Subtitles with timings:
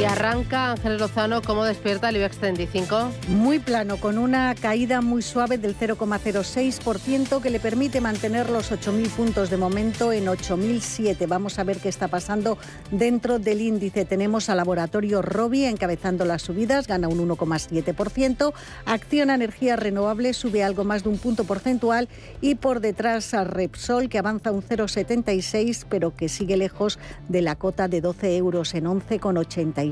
[0.00, 3.10] Y arranca Ángel Lozano, ¿cómo despierta el IBEX 35?
[3.30, 9.08] Muy plano, con una caída muy suave del 0,06% que le permite mantener los 8.000
[9.08, 11.26] puntos de momento en 8.007.
[11.26, 12.58] Vamos a ver qué está pasando
[12.92, 14.04] dentro del índice.
[14.04, 18.52] Tenemos a Laboratorio Robi encabezando las subidas, gana un 1,7%.
[18.86, 22.08] Acciona Energía Renovable sube algo más de un punto porcentual
[22.40, 27.56] y por detrás a Repsol que avanza un 0,76 pero que sigue lejos de la
[27.56, 29.87] cota de 12 euros en 11,86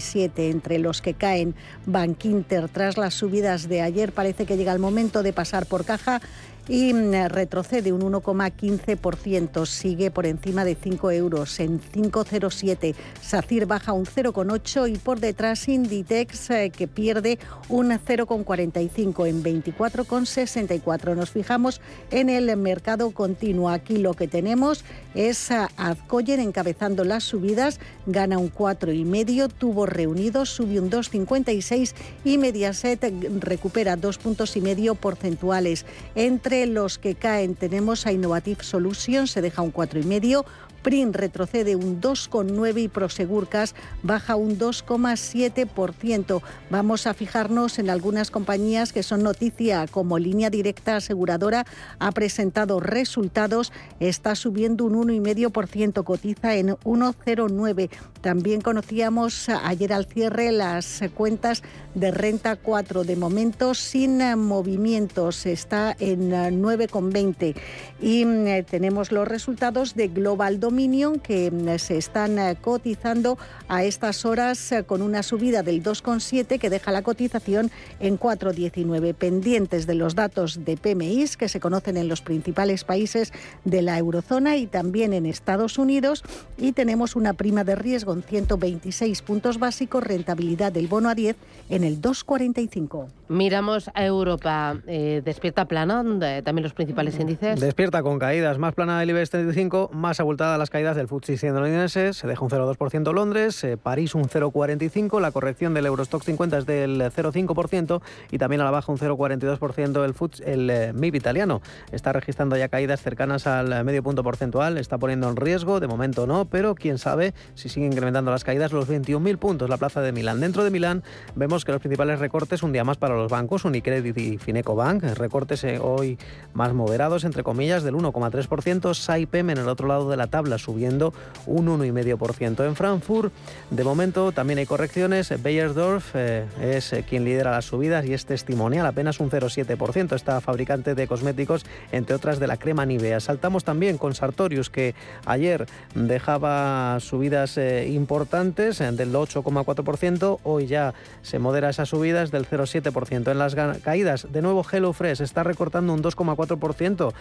[0.50, 1.54] entre los que caen
[1.86, 4.12] Bankinter tras las subidas de ayer.
[4.12, 6.20] Parece que llega el momento de pasar por caja
[6.68, 12.94] y mm, retrocede un 1,15%, sigue por encima de 5 euros en 5,07.
[13.20, 21.14] SACIR baja un 0,8 y por detrás Inditex eh, que pierde un 0,45 en 24,64.
[21.14, 23.68] Nos fijamos en el mercado continuo.
[23.68, 30.50] Aquí lo que tenemos es a Azcoyer encabezando las subidas, gana un 4,5, tuvo reunidos,
[30.50, 35.84] sube un 2,56 y Mediaset recupera dos puntos y medio porcentuales.
[36.14, 37.54] Entre los que caen.
[37.54, 40.46] Tenemos a Innovative Solutions, se deja un 4,5%,
[40.86, 46.40] PRIN retrocede un 2,9% y Prosegurcas baja un 2,7%.
[46.70, 51.66] Vamos a fijarnos en algunas compañías que son noticia, como Línea Directa Aseguradora
[51.98, 57.90] ha presentado resultados, está subiendo un 1,5%, cotiza en 1,09.
[58.20, 61.64] También conocíamos ayer al cierre las cuentas
[61.96, 67.56] de Renta 4, de momento sin movimientos, está en 9,20.
[68.00, 73.82] Y mm, tenemos los resultados de Global Dominio que mm, se están eh, cotizando a
[73.82, 79.14] estas horas eh, con una subida del 2,7 que deja la cotización en 4,19.
[79.14, 83.32] Pendientes de los datos de PMI que se conocen en los principales países
[83.64, 86.22] de la eurozona y también en Estados Unidos.
[86.58, 91.36] Y tenemos una prima de riesgo en 126 puntos básicos, rentabilidad del bono a 10
[91.70, 93.06] en el 2,45.
[93.28, 94.76] Miramos a Europa.
[94.86, 96.04] Eh, despierta plana,
[96.44, 97.58] también los principales índices.
[97.60, 101.54] Despierta con caídas más plana del IBEX 35, más abultada la caídas del FTSE 100
[101.54, 106.58] londinense, se deja un 0,2% Londres, eh, París un 0,45%, la corrección del Eurostock 50
[106.58, 108.00] es del 0,5%
[108.30, 111.60] y también a la baja un 0,42% el, el eh, MIB italiano.
[111.92, 116.26] Está registrando ya caídas cercanas al medio punto porcentual, está poniendo en riesgo, de momento
[116.26, 120.12] no, pero quién sabe si sigue incrementando las caídas los 21.000 puntos la plaza de
[120.12, 120.40] Milán.
[120.40, 121.02] Dentro de Milán
[121.34, 125.02] vemos que los principales recortes un día más para los bancos, Unicredit y Fineco Bank,
[125.16, 126.18] recortes eh, hoy
[126.54, 131.12] más moderados, entre comillas, del 1,3%, Saipem en el otro lado de la tabla subiendo
[131.46, 132.66] un 1,5%.
[132.66, 133.32] En Frankfurt,
[133.70, 135.32] de momento, también hay correcciones.
[135.42, 140.14] Beyersdorf eh, es eh, quien lidera las subidas y es testimonial, apenas un 0,7%.
[140.14, 143.20] Esta fabricante de cosméticos, entre otras de la crema Nivea.
[143.20, 150.38] Saltamos también con Sartorius, que ayer dejaba subidas eh, importantes del 8,4%.
[150.42, 153.30] Hoy ya se modera esas subidas del 0,7%.
[153.30, 157.12] En las caídas, de nuevo HelloFresh está recortando un 2,4%.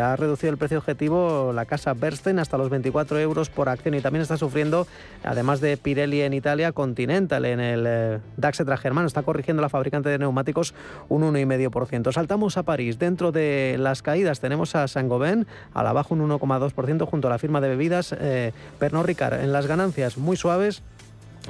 [0.00, 4.00] ha reducido el precio objetivo la casa Bernstein hasta los 24 euros por acción y
[4.00, 4.86] también está sufriendo,
[5.22, 9.06] además de Pirelli en Italia, Continental en el eh, DAX germano.
[9.06, 10.74] Está corrigiendo la fabricante de neumáticos
[11.08, 12.12] un 1,5%.
[12.12, 12.98] Saltamos a París.
[12.98, 17.38] Dentro de las caídas tenemos a Saint-Gobain a la baja un 1,2% junto a la
[17.38, 19.40] firma de bebidas eh, Pernod Ricard.
[19.40, 20.82] En las ganancias muy suaves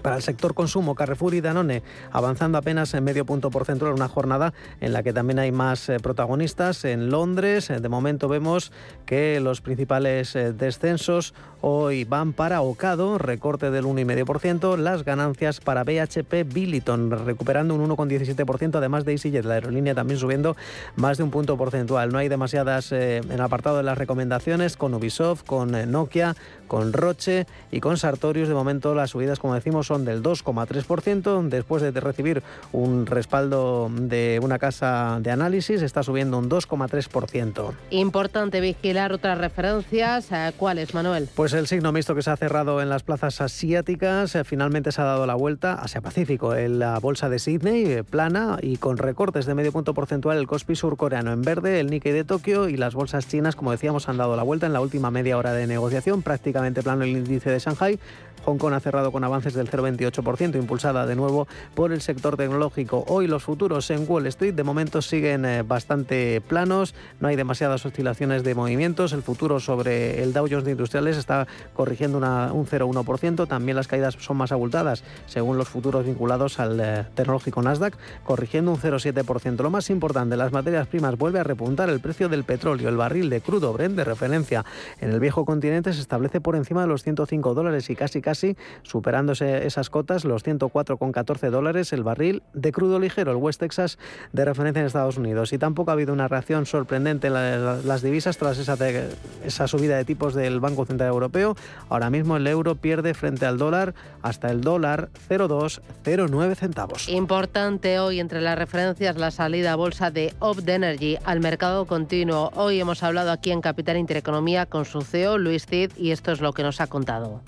[0.03, 4.53] para el sector consumo, Carrefour y Danone avanzando apenas en medio punto porcentual, una jornada
[4.81, 6.85] en la que también hay más eh, protagonistas.
[6.85, 8.73] En Londres, eh, de momento vemos
[9.07, 15.85] que los principales eh, descensos hoy van para Ocado, recorte del 1,5%, las ganancias para
[15.85, 20.57] BHP Billiton recuperando un 1,17%, además de EasyJet, la aerolínea también subiendo
[20.97, 22.13] más de un punto porcentual.
[22.13, 27.47] No hay demasiadas en el apartado de las recomendaciones con Ubisoft, con Nokia, con Roche
[27.71, 28.49] y con Sartorius.
[28.49, 31.49] De momento las subidas, como decimos, son del 2,3%.
[31.49, 37.73] Después de recibir un respaldo de una casa de análisis, está subiendo un 2,3%.
[37.91, 40.29] Importante vigilar otras referencias.
[40.57, 41.29] ¿Cuáles, Manuel?
[41.35, 45.01] Pues el signo mixto que se ha cerrado en las plazas asiáticas eh, finalmente se
[45.01, 46.55] ha dado la vuelta Asia-Pacífico.
[46.55, 50.47] En la bolsa de Sydney, eh, plana y con recortes de medio punto porcentual, el
[50.47, 54.17] Kospi surcoreano en verde, el Nikkei de Tokio y las bolsas chinas, como decíamos, han
[54.17, 56.23] dado la vuelta en la última media hora de negociación.
[56.23, 57.99] Prácticamente plano el índice de Shanghai,
[58.45, 63.05] Hong Kong ha cerrado con avances del 0,28%, impulsada de nuevo por el sector tecnológico.
[63.09, 67.85] Hoy los futuros en Wall Street de momento siguen eh, bastante planos, no hay demasiadas
[67.87, 69.13] oscilaciones de movimientos.
[69.13, 73.49] El futuro sobre el Dow Jones de Industriales está corrigiendo un 0,1%.
[73.49, 78.73] También las caídas son más abultadas, según los futuros vinculados al eh, tecnológico Nasdaq, corrigiendo
[78.73, 79.63] un 0,7%.
[79.63, 82.89] Lo más importante, las materias primas vuelve a repuntar el precio del petróleo.
[82.89, 84.65] El barril de crudo Brent de referencia
[85.01, 88.34] en el viejo continente se establece por encima de los 105 dólares y casi casi
[88.83, 93.99] superándose esas cotas, los 104,14 dólares el barril de crudo ligero, el West Texas
[94.33, 95.53] de referencia en Estados Unidos.
[95.53, 100.35] Y tampoco ha habido una reacción sorprendente en las divisas tras esa, subida de tipos
[100.35, 101.57] del Banco Central Europeo.
[101.89, 107.09] Ahora mismo el euro pierde frente al dólar hasta el dólar 0,209 centavos.
[107.09, 112.51] Importante hoy entre las referencias la salida a bolsa de Opt Energy al mercado continuo.
[112.55, 116.41] Hoy hemos hablado aquí en Capital Intereconomía con su CEO Luis Cid y esto es
[116.41, 117.43] lo que nos ha contado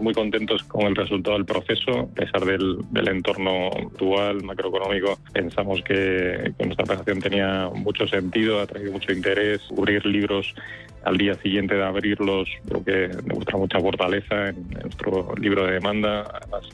[0.00, 2.00] muy contentos con el resultado del proceso.
[2.00, 8.92] A pesar del, entorno actual macroeconómico, pensamos que, nuestra operación tenía mucho sentido, ha traído
[8.92, 9.60] mucho interés.
[9.68, 10.54] Cubrir libros
[11.04, 16.24] al día siguiente de abrirlos creo que demuestra mucha fortaleza en, nuestro libro de demanda.
[16.32, 16.68] Además,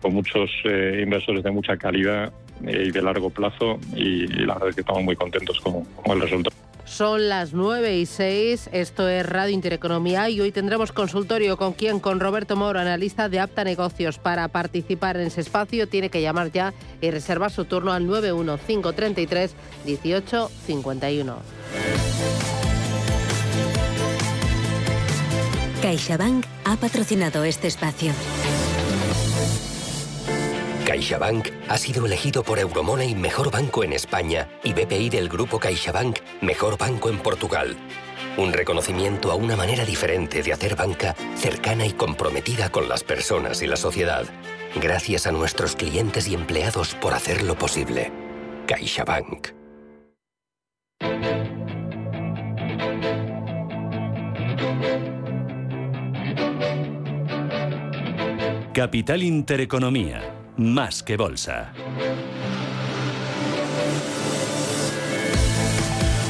[0.00, 2.32] con muchos eh, inversores de mucha calidad
[2.66, 6.20] eh, y de largo plazo y, la verdad es que estamos muy contentos con el
[6.20, 6.67] resultado.
[6.88, 12.00] Son las 9 y 6, esto es Radio Intereconomía y hoy tendremos consultorio con quien,
[12.00, 14.18] con Roberto Moro, analista de Apta Negocios.
[14.18, 19.54] Para participar en ese espacio tiene que llamar ya y reservar su turno al 91533
[19.84, 21.36] 1851.
[25.82, 28.12] CaixaBank ha patrocinado este espacio.
[30.88, 36.16] CaixaBank ha sido elegido por Euromoney Mejor Banco en España y BPI del Grupo CaixaBank
[36.40, 37.76] Mejor Banco en Portugal.
[38.38, 43.60] Un reconocimiento a una manera diferente de hacer banca cercana y comprometida con las personas
[43.60, 44.24] y la sociedad.
[44.80, 48.10] Gracias a nuestros clientes y empleados por hacerlo posible.
[48.66, 49.48] CaixaBank.
[58.72, 61.72] Capital Intereconomía más que bolsa.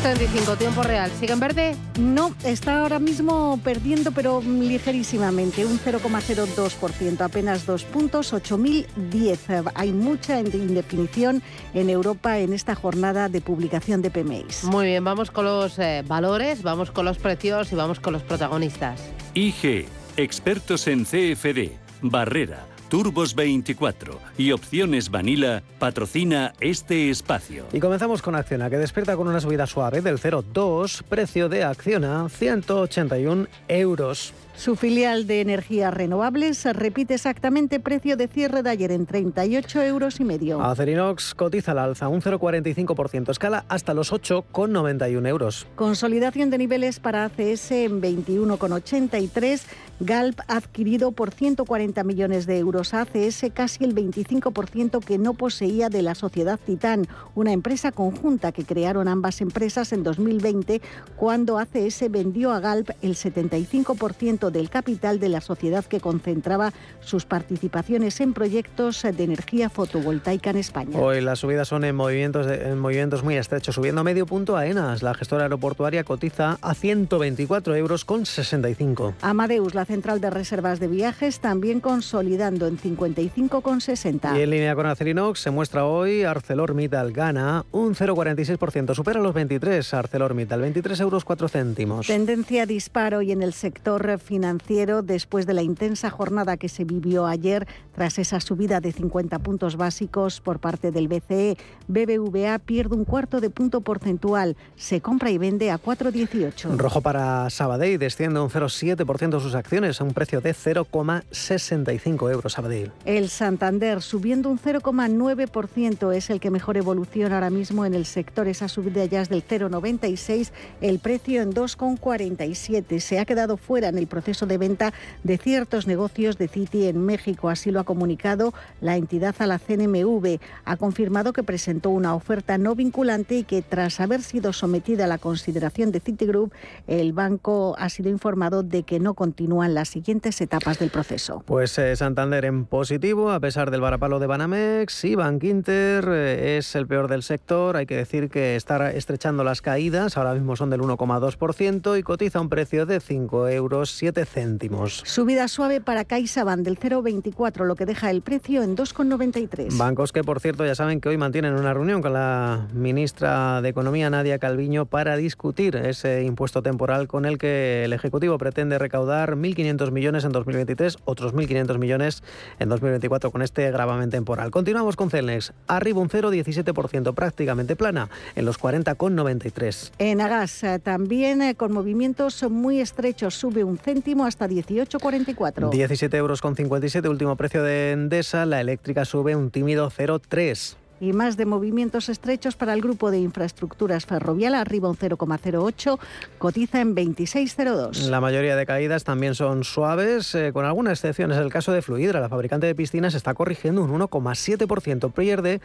[0.02, 1.10] 35, tiempo real.
[1.18, 1.76] ¿Sigue en verde?
[1.98, 9.72] No, está ahora mismo perdiendo, pero ligerísimamente, un 0,02%, apenas dos puntos, 8.010.
[9.74, 11.42] Hay mucha indefinición
[11.74, 14.64] en Europa en esta jornada de publicación de PMIs.
[14.64, 18.22] Muy bien, vamos con los eh, valores, vamos con los precios y vamos con los
[18.22, 19.10] protagonistas.
[19.34, 19.86] IG,
[20.16, 21.72] expertos en CFD,
[22.02, 22.77] Barrera.
[22.88, 27.64] Turbos 24 y Opciones Vanilla patrocina este espacio.
[27.72, 32.28] Y comenzamos con Acciona, que despierta con una subida suave del 0,2, precio de Acciona
[32.30, 34.32] 181 euros.
[34.58, 40.18] Su filial de energías renovables repite exactamente precio de cierre de ayer en 38 euros
[40.18, 40.60] y medio.
[40.60, 45.68] Acerinox cotiza al alza un 0,45%, escala hasta los 8,91 euros.
[45.76, 49.62] Consolidación de niveles para ACS en 21,83.
[50.00, 55.88] Galp adquirido por 140 millones de euros a ACS, casi el 25% que no poseía
[55.88, 60.80] de la sociedad Titán, una empresa conjunta que crearon ambas empresas en 2020
[61.16, 67.24] cuando ACS vendió a Galp el 75% del capital de la sociedad que concentraba sus
[67.24, 70.98] participaciones en proyectos de energía fotovoltaica en España.
[70.98, 75.02] Hoy las subidas son en movimientos, en movimientos muy estrechos, subiendo medio punto a ENAS.
[75.02, 79.14] La gestora aeroportuaria cotiza a 124 euros con 65.
[79.22, 84.36] Amadeus, la central de reservas de viajes, también consolidando en 55,60.
[84.38, 89.94] Y en línea con Acerinox se muestra hoy ArcelorMittal gana un 0,46%, supera los 23
[89.94, 92.06] ArcelorMittal, 23 euros 4 céntimos.
[92.06, 96.84] Tendencia disparo y en el sector financiero financiero después de la intensa jornada que se
[96.84, 101.56] vivió ayer tras esa subida de 50 puntos básicos por parte del BCE.
[101.88, 106.76] BBVA pierde un cuarto de punto porcentual, se compra y vende a 4,18.
[106.76, 112.92] Rojo para Sabadell, desciende un 0,7% sus acciones a un precio de 0,65 euros Sabadell.
[113.04, 118.46] El Santander subiendo un 0,9% es el que mejor evoluciona ahora mismo en el sector.
[118.46, 123.00] Esa subida ya es del 0,96, el precio en 2,47.
[123.00, 127.06] Se ha quedado fuera en el proceso de venta de ciertos negocios de Citi en
[127.06, 127.50] México.
[127.50, 130.40] Así lo ha comunicado la entidad a la CNMV.
[130.64, 135.06] Ha confirmado que presentó una oferta no vinculante y que tras haber sido sometida a
[135.06, 136.52] la consideración de Citigroup,
[136.88, 141.44] el banco ha sido informado de que no continúan las siguientes etapas del proceso.
[141.46, 146.58] Pues eh, Santander en positivo, a pesar del varapalo de Banamex y Bank Inter eh,
[146.58, 147.76] es el peor del sector.
[147.76, 152.40] Hay que decir que está estrechando las caídas, ahora mismo son del 1,2% y cotiza
[152.40, 155.02] un precio de 5 euros 7 céntimos.
[155.04, 159.76] Subida suave para CaixaBank del 0,24, lo que deja el precio en 2,93.
[159.76, 163.68] Bancos que, por cierto, ya saben que hoy mantienen una reunión con la ministra de
[163.68, 169.36] Economía, Nadia Calviño, para discutir ese impuesto temporal con el que el Ejecutivo pretende recaudar
[169.36, 172.22] 1.500 millones en 2023, otros 1.500 millones
[172.58, 174.50] en 2024 con este gravamen temporal.
[174.50, 175.52] Continuamos con Celnex.
[175.66, 179.92] Arriba un 0,17%, prácticamente plana, en los 40,93.
[179.98, 185.70] En Agas eh, también eh, con movimientos muy estrechos, sube un céntimo hasta 18,44.
[185.70, 188.46] 17 euros con 57, último precio de Endesa.
[188.46, 193.18] La eléctrica sube un tímido 0,3 y más de movimientos estrechos para el grupo de
[193.18, 195.98] infraestructuras ferrovial, arriba un 0,08,
[196.38, 198.08] cotiza en 26,02.
[198.08, 201.38] La mayoría de caídas también son suaves, eh, con algunas excepciones.
[201.38, 205.60] El caso de Fluidra, la fabricante de piscinas, está corrigiendo un 1,7%, pierde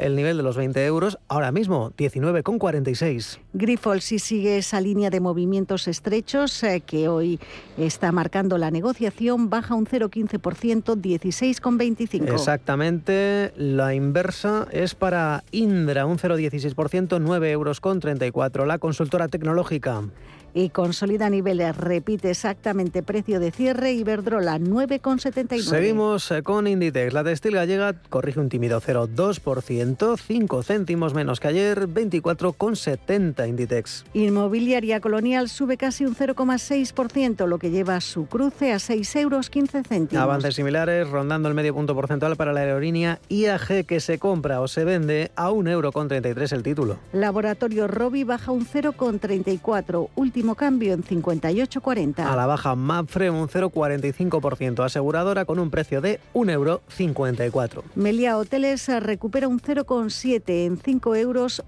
[0.00, 3.38] el nivel de los 20 euros, ahora mismo 19,46.
[3.52, 7.40] Grifols sí sigue esa línea de movimientos estrechos eh, que hoy
[7.76, 12.32] está marcando la negociación, baja un 0,15%, 16,25.
[12.32, 18.64] Exactamente, la inversa es para Indra, un 0,16%, 9 euros con 34.
[18.64, 20.04] La consultora tecnológica
[20.54, 21.76] y consolida niveles.
[21.76, 25.60] Repite exactamente precio de cierre Iberdrola 9,79.
[25.60, 27.12] Seguimos eh, con Inditex.
[27.12, 34.04] La textil gallega corrige un tímido 0,2%, 5 céntimos menos que ayer, 24,70 Inditex.
[34.14, 39.82] Inmobiliaria Colonial sube casi un 0,6%, lo que lleva su cruce a 6 euros 15
[39.84, 40.22] céntimos.
[40.22, 44.68] Avances similares, rondando el medio punto porcentual para la aerolínea IAG que se compra o
[44.68, 45.92] se vende a 1,33 euro
[46.50, 46.98] el título.
[47.12, 52.20] Laboratorio Robi baja un 0,34, último cambio en 58,40.
[52.20, 56.82] A la baja Mapfre un 0,45%, aseguradora con un precio de 1,54 euro.
[57.94, 61.62] Melia Hoteles recupera un 0,7 en 5,85 euros,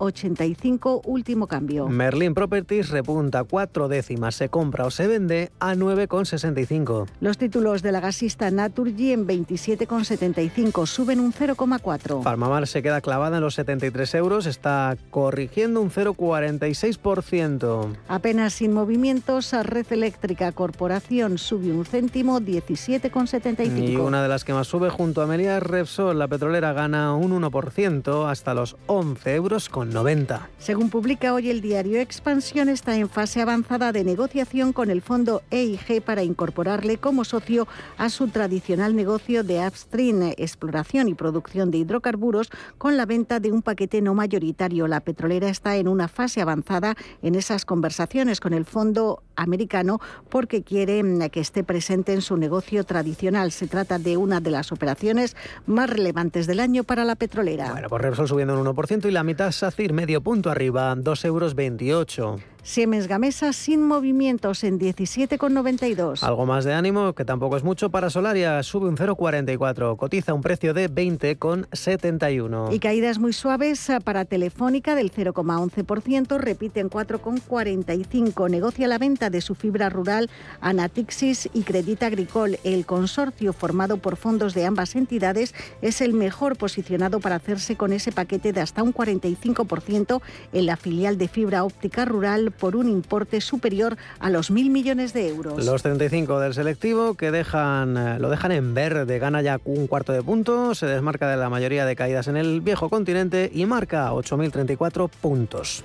[1.04, 1.88] último cambio.
[1.88, 7.06] Merlin Properties repunta cuatro décimas, se compra o se vende a 9,65.
[7.20, 12.22] Los títulos de la gasista Naturgy en 27,75 suben un 0,4.
[12.22, 17.96] Farmamar se queda clavada en los 73 euros, está corrigiendo un 0,46%.
[18.08, 23.88] Apenas sin movimientos, a Red Eléctrica Corporación sube un céntimo, 17,75.
[23.88, 26.18] Y una de las que más sube junto a Melia es Repsol.
[26.18, 30.50] La petrolera gana un 1% hasta los 11 euros con 90.
[30.58, 35.40] Según publica hoy el diario Expansión, está en fase avanzada de negociación con el fondo
[35.50, 41.78] EIG para incorporarle como socio a su tradicional negocio de upstream, exploración y producción de
[41.78, 44.86] hidrocarburos, con la venta de un paquete no mayoritario.
[44.86, 50.62] La petrolera está en una fase avanzada en esas conversaciones con el fondo americano porque
[50.62, 53.52] quiere mm, que esté presente en su negocio tradicional.
[53.52, 57.72] Se trata de una de las operaciones más relevantes del año para la petrolera.
[57.72, 62.40] Bueno, pues Repsol subiendo un 1% y la mitad SACIR medio punto arriba, 2,28 euros.
[62.62, 66.22] Siemens Gamesa sin movimientos en 17,92.
[66.22, 70.42] Algo más de ánimo, que tampoco es mucho para Solaria, sube un 0,44, cotiza un
[70.42, 72.72] precio de 20,71.
[72.72, 78.50] Y caídas muy suaves eh, para Telefónica del 0,11%, repite en 4,45.
[78.50, 82.60] Negocia la venta de su fibra rural a Natixis y Credit Agricole.
[82.64, 87.92] El consorcio formado por fondos de ambas entidades es el mejor posicionado para hacerse con
[87.92, 90.20] ese paquete de hasta un 45%
[90.52, 95.12] en la filial de fibra óptica rural por un importe superior a los mil millones
[95.12, 95.64] de euros.
[95.64, 100.12] Los 35 del selectivo que dejan, eh, lo dejan en verde, gana ya un cuarto
[100.12, 104.12] de punto, se desmarca de la mayoría de caídas en el viejo continente y marca
[104.12, 105.84] 8.034 puntos.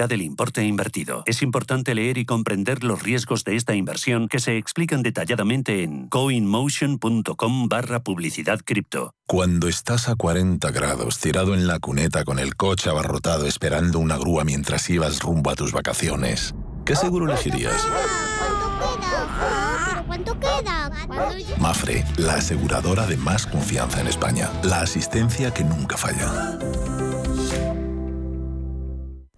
[0.00, 1.22] totalidad del importe invertido.
[1.26, 6.08] Es importante leer y comprender los riesgos de esta inversión que se explican detalladamente en
[6.08, 9.14] coinmotion.com barra publicidad cripto.
[9.26, 14.16] Cuando estás a 40 grados tirado en la cuneta con el coche abarrotado esperando una
[14.16, 16.54] grúa mientras ibas rumbo a tus vacaciones,
[16.84, 17.86] ¿qué seguro elegirías?
[20.06, 20.90] ¿Cuánto queda?
[21.58, 24.50] Mafre, la aseguradora de más confianza en España.
[24.62, 26.58] La asistencia que nunca falla.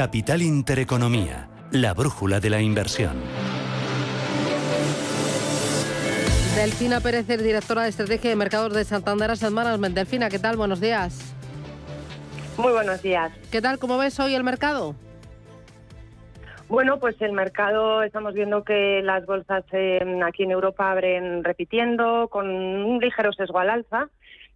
[0.00, 3.20] Capital Intereconomía, la brújula de la inversión.
[6.56, 9.94] Delfina Pérez, es directora de Estrategia de Mercados de Santander Asset Management.
[9.94, 10.56] Delfina, ¿qué tal?
[10.56, 11.36] Buenos días.
[12.56, 13.30] Muy buenos días.
[13.52, 13.78] ¿Qué tal?
[13.78, 14.94] ¿Cómo ves hoy el mercado?
[16.70, 22.28] Bueno, pues el mercado estamos viendo que las bolsas eh, aquí en Europa abren repitiendo
[22.28, 24.08] con un ligero sesgo al alza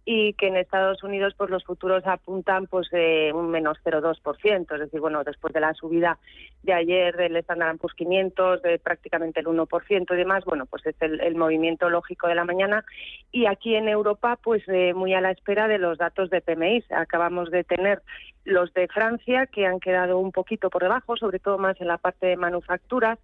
[0.05, 2.87] y que en Estados Unidos pues los futuros apuntan pues
[3.33, 6.19] un menos 0,2%, es decir, bueno, después de la subida
[6.61, 10.95] de ayer del Standard Poor's 500 de prácticamente el 1% y demás, bueno, pues es
[11.01, 12.85] el, movimiento lógico de la mañana
[13.31, 16.85] y aquí en Europa pues eh, muy a la espera de los datos de PMI.
[16.91, 18.01] Acabamos de tener
[18.45, 21.97] los de Francia que han quedado un poquito por debajo, sobre todo más en la
[21.97, 23.19] parte de manufacturas,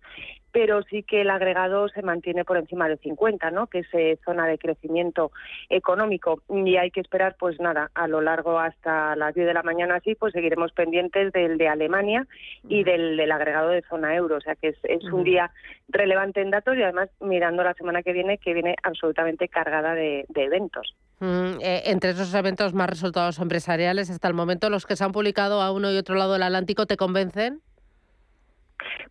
[0.51, 3.67] pero sí que el agregado se mantiene por encima de 50, ¿no?
[3.67, 5.31] que es eh, zona de crecimiento
[5.69, 6.41] económico.
[6.49, 9.95] Y hay que esperar, pues nada, a lo largo hasta las 10 de la mañana,
[9.95, 12.27] así, pues seguiremos pendientes del de Alemania
[12.67, 14.37] y del, del agregado de zona euro.
[14.37, 15.51] O sea que es, es un día
[15.89, 20.25] relevante en datos y además mirando la semana que viene, que viene absolutamente cargada de,
[20.35, 20.95] eventos.
[21.21, 25.61] Eh, entre esos eventos más resultados empresariales hasta el momento, los que se han publicado
[25.61, 27.61] a uno y otro lado del Atlántico, ¿te convencen?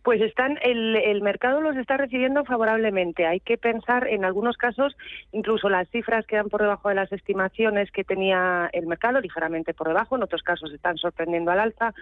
[0.03, 3.25] Pues están, el, el, mercado los está recibiendo favorablemente.
[3.25, 4.95] Hay que pensar, en algunos casos,
[5.31, 9.87] incluso las cifras quedan por debajo de las estimaciones que tenía el mercado, ligeramente por
[9.87, 11.93] debajo, en otros casos están sorprendiendo al alza,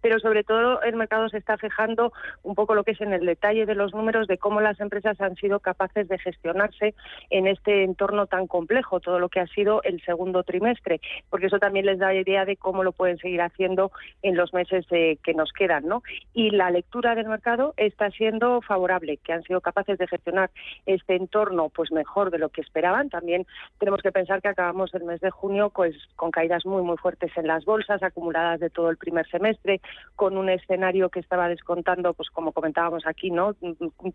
[0.00, 2.12] pero sobre todo el mercado se está fijando
[2.42, 5.20] un poco lo que es en el detalle de los números de cómo las empresas
[5.20, 6.94] han sido capaces de gestionarse
[7.30, 11.58] en este entorno tan complejo, todo lo que ha sido el segundo trimestre, porque eso
[11.58, 13.90] también les da idea de cómo lo pueden seguir haciendo
[14.22, 16.02] en los meses eh, que nos quedan, ¿no?
[16.32, 20.50] Y la lectura del mercado está siendo favorable, que han sido capaces de gestionar
[20.86, 23.10] este entorno pues mejor de lo que esperaban.
[23.10, 23.46] También
[23.78, 27.32] tenemos que pensar que acabamos el mes de junio pues con caídas muy muy fuertes
[27.36, 29.80] en las bolsas acumuladas de todo el primer semestre,
[30.14, 33.54] con un escenario que estaba descontando pues como comentábamos aquí, ¿no?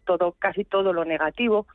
[0.06, 1.68] todo casi todo lo negativo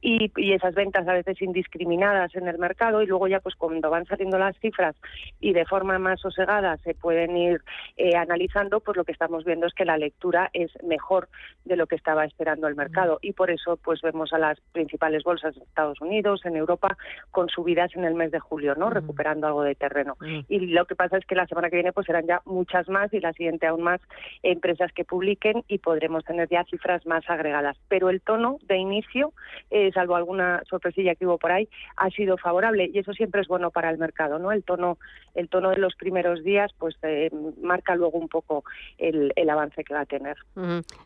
[0.00, 4.04] y, esas ventas a veces indiscriminadas en el mercado y luego ya pues cuando van
[4.06, 4.94] saliendo las cifras
[5.40, 7.62] y de forma más sosegada se pueden ir
[7.96, 11.28] eh, analizando, pues lo que estamos viendo es que la lectura es mejor
[11.64, 15.22] de lo que estaba esperando el mercado y por eso pues vemos a las principales
[15.22, 16.96] bolsas de Estados Unidos, en Europa
[17.30, 18.90] con subidas en el mes de julio, ¿no?
[18.90, 20.16] Recuperando algo de terreno.
[20.48, 23.12] Y lo que pasa es que la semana que viene pues serán ya muchas más
[23.12, 24.00] y la siguiente aún más
[24.42, 29.32] empresas que publiquen y podremos tener ya cifras más agregadas, pero el tono de inicio,
[29.70, 33.48] eh, salvo alguna sorpresilla que hubo por ahí, ha sido favorable y eso siempre es
[33.48, 34.52] bueno para el mercado, ¿no?
[34.52, 34.98] El tono
[35.34, 37.30] el tono de los primeros días pues eh,
[37.62, 38.64] marca luego un poco
[38.98, 40.36] el, el avance que va a tener.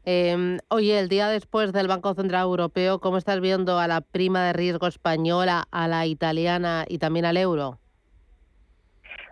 [0.04, 4.44] Eh, oye, el día después del Banco Central Europeo, ¿cómo estás viendo a la prima
[4.46, 7.78] de riesgo española, a la italiana y también al euro?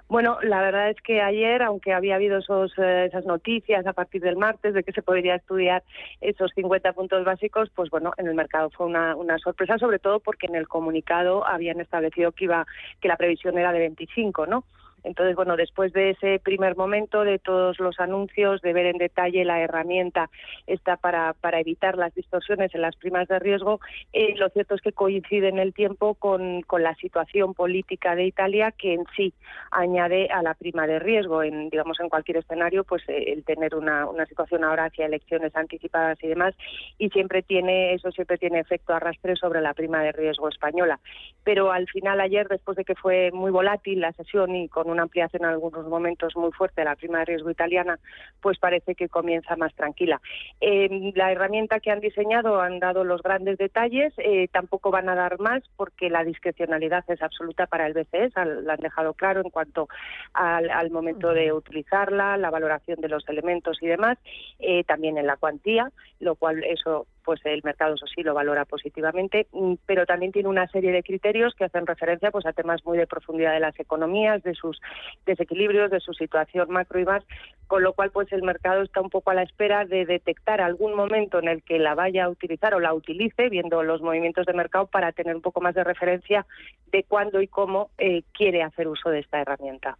[0.06, 4.20] Bueno, la verdad es que ayer, aunque había habido esos, eh, esas noticias a partir
[4.20, 5.82] del martes de que se podría estudiar
[6.20, 10.20] esos 50 puntos básicos, pues bueno, en el mercado fue una, una sorpresa, sobre todo
[10.20, 12.66] porque en el comunicado habían establecido que iba
[13.00, 14.64] que la previsión era de 25, ¿no?
[15.04, 19.44] Entonces, bueno, después de ese primer momento, de todos los anuncios, de ver en detalle
[19.44, 20.30] la herramienta
[20.66, 23.80] está para, para evitar las distorsiones en las primas de riesgo,
[24.12, 28.24] eh, lo cierto es que coincide en el tiempo con, con la situación política de
[28.24, 29.32] Italia que en sí
[29.70, 31.42] añade a la prima de riesgo.
[31.42, 35.54] En, digamos, en cualquier escenario, pues eh, el tener una, una situación ahora hacia elecciones
[35.54, 36.54] anticipadas y demás,
[36.98, 40.98] y siempre tiene, eso siempre tiene efecto arrastre sobre la prima de riesgo española.
[41.42, 45.02] Pero al final ayer, después de que fue muy volátil la sesión y con una
[45.02, 47.98] ampliación en algunos momentos muy fuerte de la prima de riesgo italiana,
[48.40, 50.20] pues parece que comienza más tranquila.
[50.60, 55.14] Eh, la herramienta que han diseñado han dado los grandes detalles, eh, tampoco van a
[55.14, 59.50] dar más porque la discrecionalidad es absoluta para el BCE, la han dejado claro en
[59.50, 59.88] cuanto
[60.32, 64.18] al, momento de utilizarla, la valoración de los elementos y demás,
[64.58, 68.64] eh, también en la cuantía, lo cual eso pues el mercado eso sí lo valora
[68.64, 72.84] positivamente, mm, pero también tiene una serie de criterios que hacen referencia pues a temas
[72.84, 74.80] muy de profundidad de las economías, de sus
[75.26, 77.24] desequilibrios, de su situación macro y más,
[77.66, 80.94] con lo cual pues el mercado está un poco a la espera de detectar algún
[80.94, 84.52] momento en el que la vaya a utilizar o la utilice, viendo los movimientos de
[84.52, 86.46] mercado para tener un poco más de referencia
[86.92, 89.96] de cuándo y cómo eh, quiere hacer uso de esta herramienta.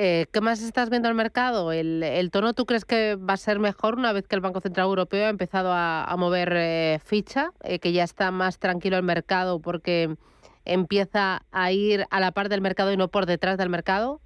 [0.00, 1.72] Eh, ¿Qué más estás viendo al mercado?
[1.72, 4.86] ¿El, tono tú crees que va a ser mejor una vez que el Banco Central
[4.86, 9.60] Europeo ha empezado a, mover eh, ficha, eh, que ya está más tranquilo el mercado
[9.60, 10.16] porque
[10.64, 14.20] empieza a ir a la par del mercado y no por detrás del mercado?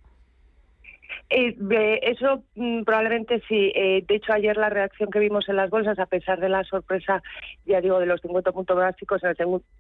[1.31, 1.57] Eh,
[2.03, 3.73] eso mm, probablemente sí.
[3.75, 6.65] Eh, de hecho, ayer la reacción que vimos en las bolsas, a pesar de la
[6.65, 7.23] sorpresa,
[7.65, 9.23] ya digo, de los 50 puntos básicos,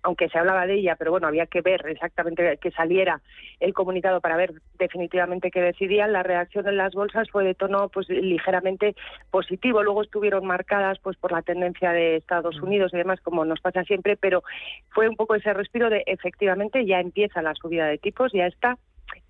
[0.03, 3.21] aunque se hablaba de ella, pero bueno, había que ver exactamente que saliera
[3.61, 6.12] el comunicado para ver definitivamente qué decidían.
[6.12, 8.95] La reacción en las bolsas fue de tono pues ligeramente
[9.31, 9.83] positivo.
[9.83, 12.64] Luego estuvieron marcadas pues por la tendencia de Estados mm.
[12.64, 14.42] Unidos y demás, como nos pasa siempre, pero
[14.90, 18.79] fue un poco ese respiro de efectivamente ya empieza la subida de tipos, ya está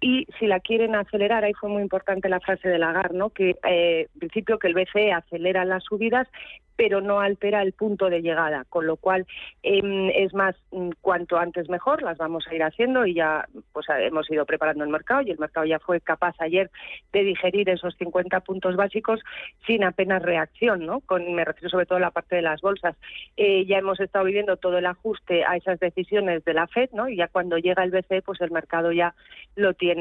[0.03, 3.31] y si la quieren acelerar, ahí fue muy importante la frase de Lagarde, ¿no?
[3.31, 6.29] que eh, en principio que el BCE acelera las subidas
[6.77, 9.27] pero no altera el punto de llegada, con lo cual
[9.63, 13.87] em, es más mm, cuanto antes mejor, las vamos a ir haciendo y ya pues
[13.89, 16.71] hemos ido preparando el mercado y el mercado ya fue capaz ayer
[17.13, 19.21] de digerir esos 50 puntos básicos
[19.67, 21.01] sin apenas reacción, ¿no?
[21.01, 22.97] Con, me refiero sobre todo a la parte de las bolsas.
[23.37, 27.09] Eh, ya hemos estado viviendo todo el ajuste a esas decisiones de la Fed, ¿no?
[27.09, 29.15] Y ya cuando llega el BCE, pues el mercado ya
[29.55, 29.92] lo tiene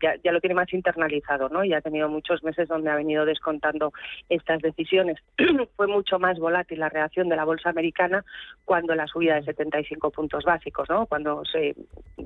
[0.00, 1.64] ya, ya lo tiene más internalizado, ¿no?
[1.64, 3.92] Y ha tenido muchos meses donde ha venido descontando
[4.28, 5.18] estas decisiones.
[5.76, 8.24] fue mucho más volátil la reacción de la bolsa americana
[8.64, 11.06] cuando la subida de 75 puntos básicos, ¿no?
[11.06, 11.74] Cuando se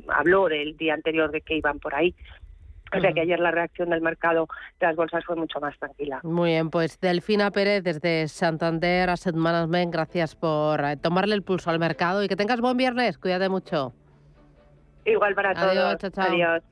[0.09, 2.15] habló del día anterior de que iban por ahí.
[2.97, 4.49] O sea que ayer la reacción del mercado
[4.81, 6.21] de las bolsas fue mucho más tranquila.
[6.23, 11.71] Muy bien, pues Delfina Pérez desde Santander Asset Management, gracias por eh, tomarle el pulso
[11.71, 13.19] al mercado y que tengas buen viernes.
[13.19, 13.93] Cuídate mucho.
[15.05, 16.19] Igual para todos.
[16.19, 16.63] Adiós.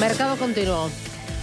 [0.00, 0.90] Mercado continuo.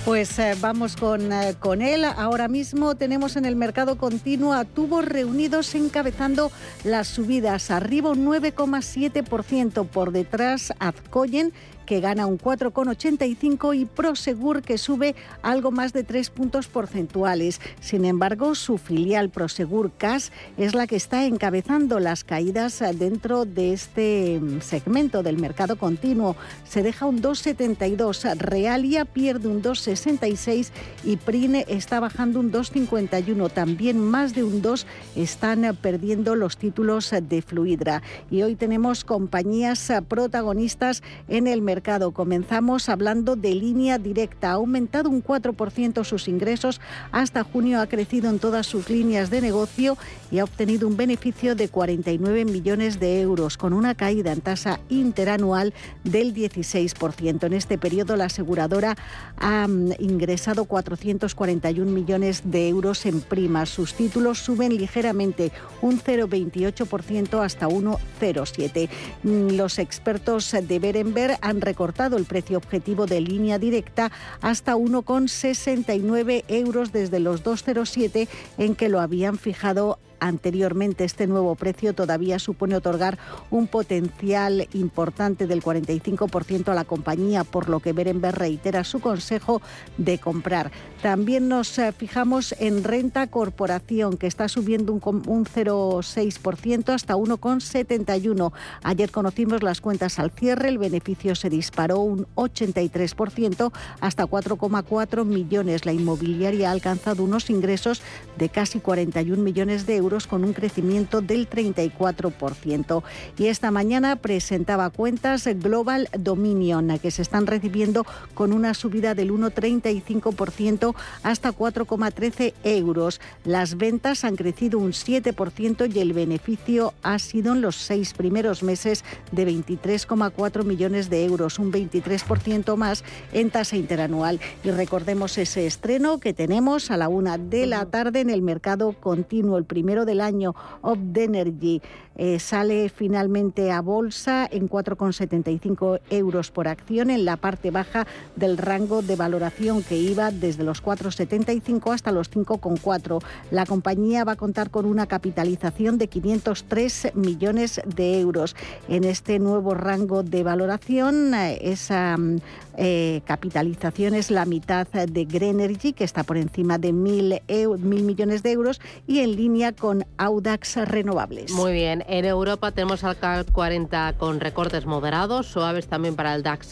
[0.07, 2.05] Pues eh, vamos con, eh, con, él.
[2.05, 6.49] Ahora mismo tenemos en el mercado continuo a tubos reunidos encabezando
[6.85, 7.71] las subidas.
[7.71, 9.85] Arriba un 9,7%.
[9.85, 11.51] Por detrás, Azcoyen
[11.87, 17.59] que gana un 4,85 y Prosegur que sube algo más de 3 puntos porcentuales.
[17.79, 23.73] Sin embargo, su filial Prosegur Cash es la que está encabezando las caídas dentro de
[23.73, 26.35] este segmento del mercado continuo.
[26.65, 30.71] Se deja un 2,72, Realia pierde un 2,66
[31.05, 33.49] y Prine está bajando un 2,51.
[33.51, 38.03] También más de un 2 están perdiendo los títulos de Fluidra.
[38.29, 41.76] Y hoy tenemos compañías protagonistas en el mercado
[42.13, 44.49] Comenzamos hablando de línea directa.
[44.49, 46.81] Ha aumentado un 4% sus ingresos.
[47.11, 49.95] Hasta junio ha crecido en todas sus líneas de negocio
[50.31, 54.79] y ha obtenido un beneficio de 49 millones de euros, con una caída en tasa
[54.89, 57.43] interanual del 16%.
[57.43, 58.97] En este periodo, la aseguradora
[59.37, 63.69] ha mm, ingresado 441 millones de euros en primas.
[63.69, 68.89] Sus títulos suben ligeramente, un 0,28% hasta 1,07.
[69.23, 76.45] Mm, los expertos de Berenberg han recortado el precio objetivo de línea directa hasta 1,69
[76.47, 81.03] euros desde los 2,07 en que lo habían fijado anteriormente.
[81.03, 83.17] Este nuevo precio todavía supone otorgar
[83.51, 89.61] un potencial importante del 45% a la compañía, por lo que Berenberg reitera su consejo
[89.97, 90.71] de comprar.
[91.01, 98.51] También nos eh, fijamos en renta corporación, que está subiendo un, un 0,6% hasta 1,71.
[98.83, 105.85] Ayer conocimos las cuentas al cierre, el beneficio se disparó un 83% hasta 4,4 millones.
[105.85, 108.01] La inmobiliaria ha alcanzado unos ingresos
[108.37, 113.03] de casi 41 millones de euros euros con un crecimiento del 34%.
[113.37, 119.31] Y esta mañana presentaba cuentas Global Dominion, que se están recibiendo con una subida del
[119.31, 123.19] 1,35% hasta 4,13 euros.
[123.43, 128.63] Las ventas han crecido un 7% y el beneficio ha sido en los seis primeros
[128.63, 134.39] meses de 23,4 millones de euros, un 23% más en tasa interanual.
[134.63, 138.93] Y recordemos ese estreno que tenemos a la una de la tarde en el mercado
[138.93, 141.81] continuo, el primero del año, Opdenergy.
[142.19, 148.57] Eh, sale finalmente a bolsa en 4,75 euros por acción en la parte baja del
[148.57, 153.23] rango de valoración que iba desde los 4,75 hasta los 5,4.
[153.51, 158.55] La compañía va a contar con una capitalización de 503 millones de euros.
[158.87, 162.39] En este nuevo rango de valoración, eh, esa mm,
[162.77, 167.41] eh, capitalización es la mitad de Greenergy, que está por encima de mil,
[167.79, 171.51] mil millones de euros, y en línea con Audax Renovables.
[171.51, 172.03] Muy bien.
[172.07, 176.67] En Europa tenemos al CAC 40 con recortes moderados, suaves también para el DAX,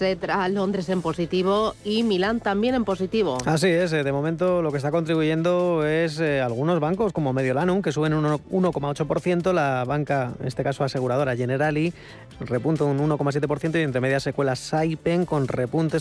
[0.50, 3.38] Londres en positivo y Milán también en positivo.
[3.46, 7.82] Así es, eh, de momento lo que está contribuyendo es eh, algunos bancos como Mediolanum
[7.82, 11.94] que suben un 1,8%, la banca, en este caso aseguradora Generali,
[12.40, 15.48] repunta un 1,7% y entre medias secuelas Saipen con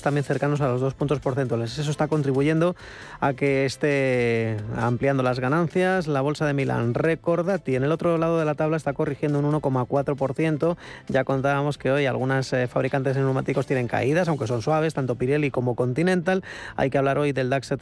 [0.02, 1.78] también cercanos a los dos puntos porcentuales.
[1.78, 2.76] Eso está contribuyendo
[3.20, 6.06] a que esté ampliando las ganancias.
[6.06, 9.38] La bolsa de Milán recorda y en el otro lado de la tabla está corrigiendo
[9.38, 10.76] un 1,4%.
[11.08, 15.14] Ya contábamos que hoy algunas eh, fabricantes de neumáticos tienen caídas, aunque son suaves, tanto
[15.14, 16.42] Pirelli como Continental.
[16.76, 17.72] Hay que hablar hoy del DAX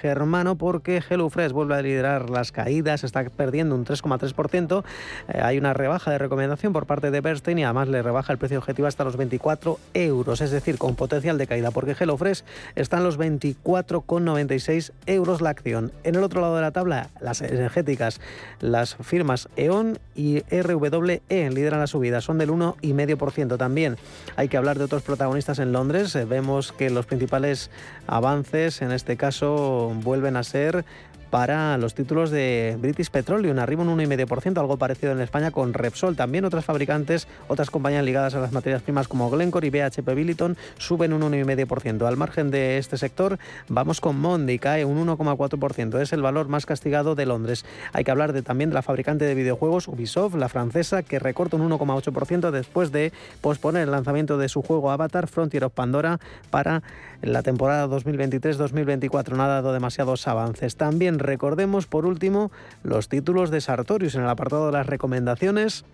[0.00, 4.84] germano porque HelloFresh vuelve a liderar las caídas, está perdiendo un 3,3%.
[5.28, 8.38] Eh, hay una rebaja de recomendación por parte de Bernstein y además le rebaja el
[8.38, 12.42] precio objetivo hasta los 24 euros, es decir, con potencial de caída, porque HelloFresh
[12.74, 15.92] está en los 24,96 euros la acción.
[16.04, 18.20] En el otro lado de la tabla, las energéticas,
[18.60, 23.96] las firmas E.ON y RV E lideran la subida, son del 1,5% también.
[24.36, 26.14] Hay que hablar de otros protagonistas en Londres.
[26.16, 27.70] Eh, vemos que los principales
[28.06, 30.84] avances, en este caso, vuelven a ser
[31.32, 36.14] para los títulos de British Petroleum, arriba un 1,5%, algo parecido en España con Repsol.
[36.14, 40.58] También otras fabricantes, otras compañías ligadas a las materias primas como Glencore y BHP Billiton
[40.76, 42.06] suben un 1,5%.
[42.06, 43.38] Al margen de este sector,
[43.70, 46.02] vamos con Mondi, cae un 1,4%.
[46.02, 47.64] Es el valor más castigado de Londres.
[47.94, 51.56] Hay que hablar de, también de la fabricante de videojuegos Ubisoft, la francesa, que recorta
[51.56, 56.82] un 1,8% después de posponer el lanzamiento de su juego Avatar Frontier of Pandora para
[57.22, 59.36] la temporada 2023-2024.
[59.36, 60.76] No ha dado demasiados avances.
[60.76, 62.50] También recordemos, por último,
[62.82, 65.84] los títulos de Sartorius en el apartado de las recomendaciones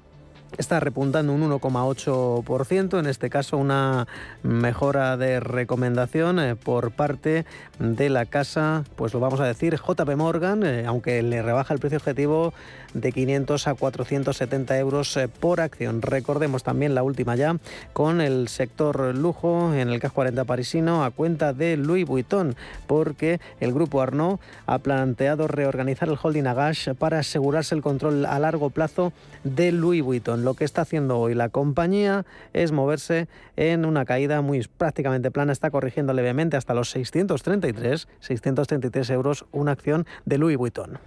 [0.57, 4.07] está repuntando un 1,8%, en este caso una
[4.43, 7.45] mejora de recomendación eh, por parte
[7.79, 11.81] de la casa, pues lo vamos a decir, JP Morgan, eh, aunque le rebaja el
[11.81, 12.55] precio objetivo
[12.95, 16.03] de 500 a 470 euros eh, por acción.
[16.03, 17.57] Recordemos también la última ya
[17.93, 22.57] con el sector lujo en el CAC 40 parisino a cuenta de Louis Vuitton,
[22.87, 28.39] porque el grupo Arnaud ha planteado reorganizar el holding Agash para asegurarse el control a
[28.39, 29.13] largo plazo
[29.45, 30.38] de Louis Vuitton.
[30.45, 35.53] Lo que está haciendo hoy la compañía es moverse en una caída muy prácticamente plana,
[35.53, 40.99] está corrigiendo levemente hasta los 633, 633 euros una acción de Louis Vuitton.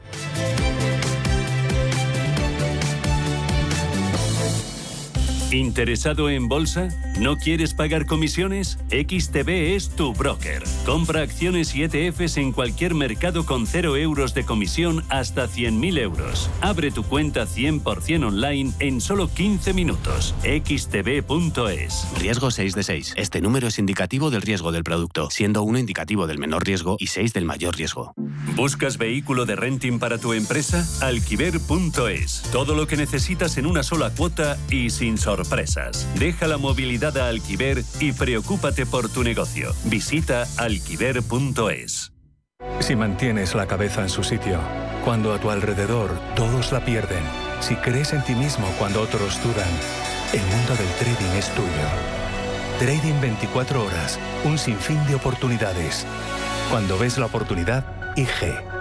[5.52, 6.88] ¿Interesado en bolsa?
[7.20, 8.80] ¿No quieres pagar comisiones?
[8.90, 10.64] XTB es tu broker.
[10.86, 16.50] Compra acciones y ETFs en cualquier mercado con 0 euros de comisión hasta 100.000 euros.
[16.62, 20.34] Abre tu cuenta 100% online en solo 15 minutos.
[20.44, 22.08] xtb.es.
[22.18, 23.14] Riesgo 6 de 6.
[23.18, 27.08] Este número es indicativo del riesgo del producto, siendo 1 indicativo del menor riesgo y
[27.08, 28.14] 6 del mayor riesgo.
[28.56, 30.88] ¿Buscas vehículo de renting para tu empresa?
[31.06, 32.42] Alquiver.es.
[32.54, 35.41] Todo lo que necesitas en una sola cuota y sin sorpresa
[36.18, 39.74] Deja la movilidad a Alquiver y preocúpate por tu negocio.
[39.86, 42.12] Visita alquiver.es.
[42.80, 44.60] Si mantienes la cabeza en su sitio,
[45.04, 47.24] cuando a tu alrededor todos la pierden,
[47.60, 49.70] si crees en ti mismo cuando otros dudan,
[50.34, 51.68] el mundo del trading es tuyo.
[52.80, 56.06] Trading 24 horas, un sinfín de oportunidades.
[56.70, 58.81] Cuando ves la oportunidad, IG.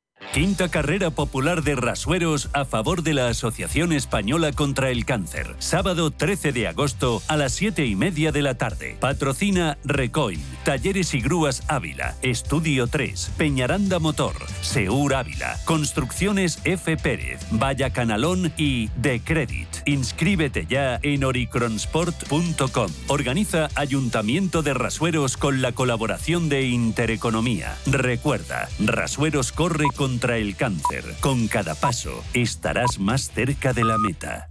[0.33, 5.55] Quinta carrera popular de rasueros a favor de la Asociación Española contra el Cáncer.
[5.59, 8.95] Sábado 13 de agosto a las 7 y media de la tarde.
[9.01, 16.95] Patrocina Recoil, Talleres y Grúas Ávila, Estudio 3, Peñaranda Motor, Seur Ávila, Construcciones F.
[16.95, 19.67] Pérez, Valla Canalón y The Credit.
[19.85, 22.91] Inscríbete ya en oricronsport.com.
[23.07, 27.75] Organiza Ayuntamiento de Rasueros con la colaboración de Intereconomía.
[27.85, 31.05] Recuerda, Rasueros corre contra el cáncer.
[31.21, 34.50] Con cada paso estarás más cerca de la meta.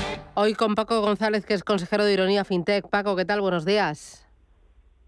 [0.33, 2.87] Hoy con Paco González, que es consejero de Ironía FinTech.
[2.87, 3.41] Paco, ¿qué tal?
[3.41, 4.25] Buenos días.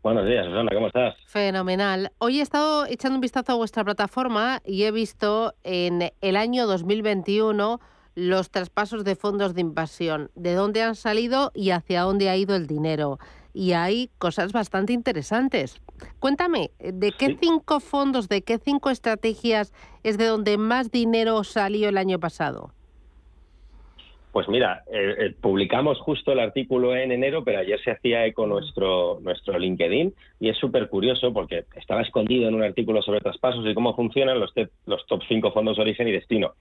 [0.01, 1.15] Buenos días, Susana, ¿cómo estás?
[1.27, 2.11] Fenomenal.
[2.17, 6.67] Hoy he estado echando un vistazo a vuestra plataforma y he visto en el año
[6.67, 7.79] 2021
[8.15, 12.57] los traspasos de fondos de inversión, de dónde han salido y hacia dónde ha ido
[12.57, 13.17] el dinero.
[13.53, 15.81] Y hay cosas bastante interesantes.
[16.19, 19.71] Cuéntame, ¿de qué cinco fondos, de qué cinco estrategias
[20.03, 22.73] es de donde más dinero salió el año pasado?
[24.33, 28.47] Pues mira, eh, eh, publicamos justo el artículo en enero, pero ayer se hacía eco
[28.47, 33.63] nuestro, nuestro LinkedIn y es súper curioso porque estaba escondido en un artículo sobre traspasos
[33.63, 34.51] y cómo funcionan los,
[34.87, 36.53] los top 5 fondos de origen y destino.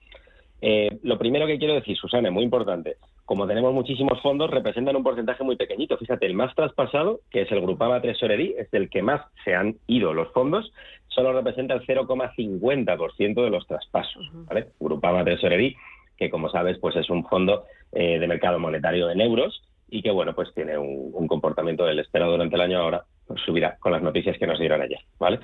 [0.61, 5.03] Eh, lo primero que quiero decir, Susana, muy importante, como tenemos muchísimos fondos, representan un
[5.03, 5.97] porcentaje muy pequeñito.
[5.97, 9.77] Fíjate, el más traspasado, que es el Grupama Tresorería, es del que más se han
[9.87, 10.71] ido los fondos,
[11.07, 14.29] solo representa el 0,50% de los traspasos.
[14.45, 14.67] ¿vale?
[14.79, 15.75] Grupama Tresorería
[16.17, 20.11] que como sabes, pues es un fondo eh, de mercado monetario en euros y que
[20.11, 24.01] bueno, pues tiene un, comportamiento del esperado durante el año ahora, pues subirá con las
[24.01, 25.39] noticias que nos dieron ayer, ¿vale?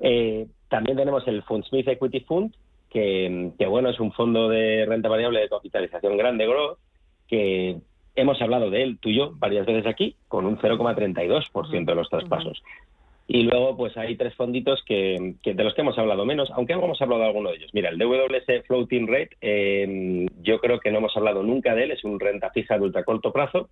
[0.00, 2.54] Eh, también tenemos el Fund Smith Equity Fund,
[2.90, 6.78] que, bueno, es un fondo de renta variable de capitalización grande growth,
[7.28, 7.78] que
[8.14, 12.08] hemos hablado de él tú y yo varias veces aquí, con un 0,32% de los
[12.08, 12.62] traspasos.
[13.28, 17.00] Y luego, pues hay tres fonditos que, de los que hemos hablado menos, aunque hemos
[17.02, 17.70] hablado de alguno de ellos.
[17.74, 21.90] Mira, el DWS Floating Rate, em, yo creo que no hemos hablado nunca de él,
[21.90, 23.68] es un renta fija de ultracorto plazo.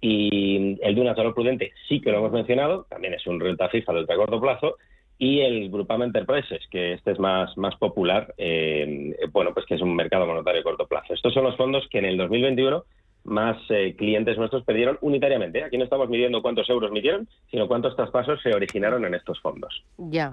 [0.00, 3.92] Y el de sola prudente sí que lo hemos mencionado, también es un renta fija
[3.92, 4.76] de ultracorto plazo.
[5.18, 9.82] Y el Grupama Enterprises, que este es más, más popular, em, bueno, pues que es
[9.82, 11.12] un mercado monetario de corto plazo.
[11.12, 12.82] Estos son los fondos que en el 2021
[13.24, 15.64] más eh, clientes nuestros perdieron unitariamente.
[15.64, 19.84] Aquí no estamos midiendo cuántos euros midieron, sino cuántos traspasos se originaron en estos fondos.
[19.98, 20.32] Ya.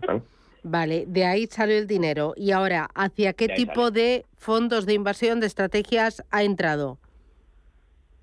[0.64, 2.34] Vale, de ahí salió el dinero.
[2.36, 6.98] Y ahora, ¿hacia qué tipo de fondos de inversión, de estrategias ha entrado?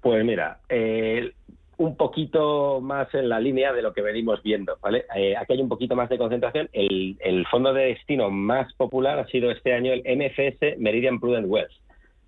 [0.01, 1.33] Pues mira, eh,
[1.79, 4.77] un poquito más en la línea de lo que venimos viendo.
[4.83, 5.07] ¿vale?
[5.17, 6.69] Eh, aquí hay un poquito más de concentración.
[6.73, 11.47] El, el fondo de destino más popular ha sido este año el MFS Meridian Prudent
[11.49, 11.73] Wealth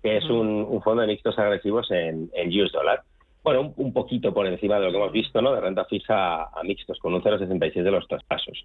[0.07, 3.01] que es un, fondo de mixtos agresivos en, en US dollar.
[3.43, 5.53] Bueno, un, poquito por encima de lo que hemos visto, ¿no?
[5.53, 8.63] De renta fija a, mixtos, con un 0,66 de los traspasos.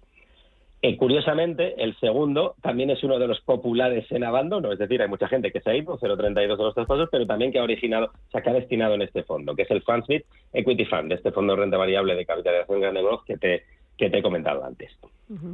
[0.81, 5.09] Eh, curiosamente, el segundo también es uno de los populares en abandono, es decir, hay
[5.09, 8.11] mucha gente que se ha ido, 0,32 de los traspasos, pero también que ha originado,
[8.31, 11.61] se ha destinado en este fondo, que es el Fundsmith Equity Fund, este fondo de
[11.61, 13.63] renta variable de capitalización grande growth que te,
[13.97, 14.91] que te he comentado antes.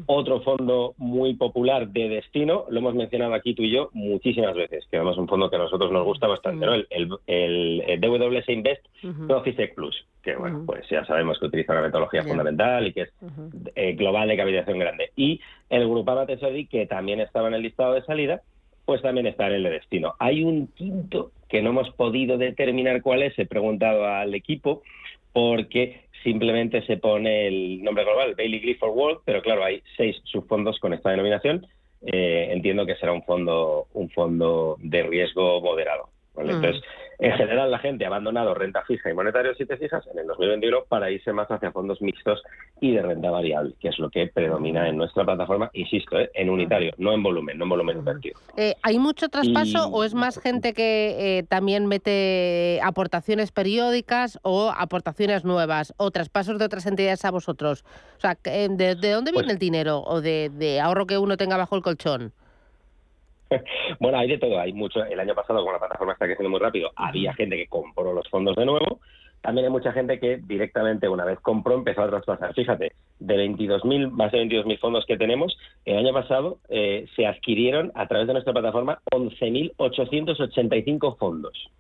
[0.08, 4.86] Otro fondo muy popular de destino, lo hemos mencionado aquí tú y yo muchísimas veces,
[4.89, 6.73] que además es un fondo que a nosotros nos gusta bastante, ¿no?
[6.73, 6.88] el,
[7.28, 8.86] el, DWS Invest
[9.30, 13.13] Office Plus, que bueno, pues ya sabemos que utiliza una metodología fundamental y que es
[13.75, 15.12] eh, global de capitalización grande.
[15.15, 18.41] Y el Grupama Tesori, que también estaba en el listado de salida,
[18.86, 20.15] pues también está en el de destino.
[20.19, 24.82] Hay un quinto que no hemos podido determinar cuál es, he preguntado al equipo,
[25.32, 30.79] porque simplemente se pone el nombre global, Bailey Clifford World, pero claro, hay seis subfondos
[30.79, 31.65] con esta denominación.
[32.01, 36.10] Eh, entiendo que será un fondo, un fondo de riesgo moderado.
[36.37, 36.81] Entonces,
[37.20, 40.86] En general, la gente ha abandonado renta fija y monetario siete fijas en el 2021
[40.88, 42.42] para irse más hacia fondos mixtos
[42.80, 46.32] y de renta variable, que es lo que predomina en nuestra plataforma, insisto, ¿eh?
[46.34, 48.40] en unitario, no en volumen, no en volumen invertido.
[48.56, 54.72] Eh, ¿Hay mucho traspaso o es más gente que eh, también mete aportaciones periódicas o
[54.74, 57.84] aportaciones nuevas o traspasos de otras entidades a vosotros?
[58.17, 61.76] O sea, ¿de, dónde viene pues el dinero o de ahorro que uno tenga bajo
[61.76, 62.32] el colchón?
[64.00, 64.60] Bueno, hay de todo.
[64.60, 65.04] Hay mucho.
[65.06, 68.27] El año pasado, con la plataforma está creciendo muy rápido, había gente que compró los
[68.29, 69.00] fondos de nuevo.
[69.41, 72.54] También hay mucha gente que directamente, una vez compró, empezó a traspasar.
[72.54, 77.93] Fíjate, de 22.000, más de 22.000 fondos que tenemos, el año pasado eh, se adquirieron
[77.95, 81.71] a través de nuestra plataforma 11.885 fondos.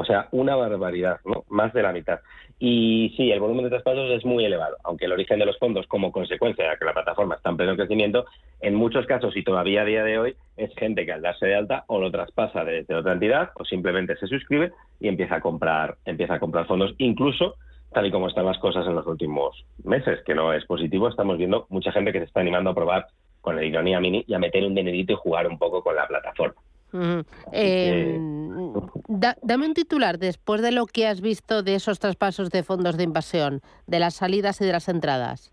[0.00, 1.44] O sea, una barbaridad, ¿no?
[1.48, 2.20] Más de la mitad.
[2.60, 5.88] Y sí, el volumen de traspasos es muy elevado, aunque el origen de los fondos,
[5.88, 8.24] como consecuencia de que la plataforma está en pleno crecimiento,
[8.60, 11.56] en muchos casos y todavía a día de hoy es gente que al darse de
[11.56, 14.70] alta o lo traspasa desde otra entidad o simplemente se suscribe
[15.00, 17.56] y empieza a comprar, empieza a comprar fondos, incluso
[17.92, 21.38] tal y como están las cosas en los últimos meses, que no es positivo, estamos
[21.38, 23.08] viendo mucha gente que se está animando a probar
[23.40, 26.06] con el Ironía Mini y a meter un dinerito y jugar un poco con la
[26.06, 26.54] plataforma.
[27.52, 28.72] Em,
[29.08, 33.04] dame un titular después de lo que has visto de esos traspasos de fondos de
[33.04, 35.52] invasión, de las salidas y de las entradas.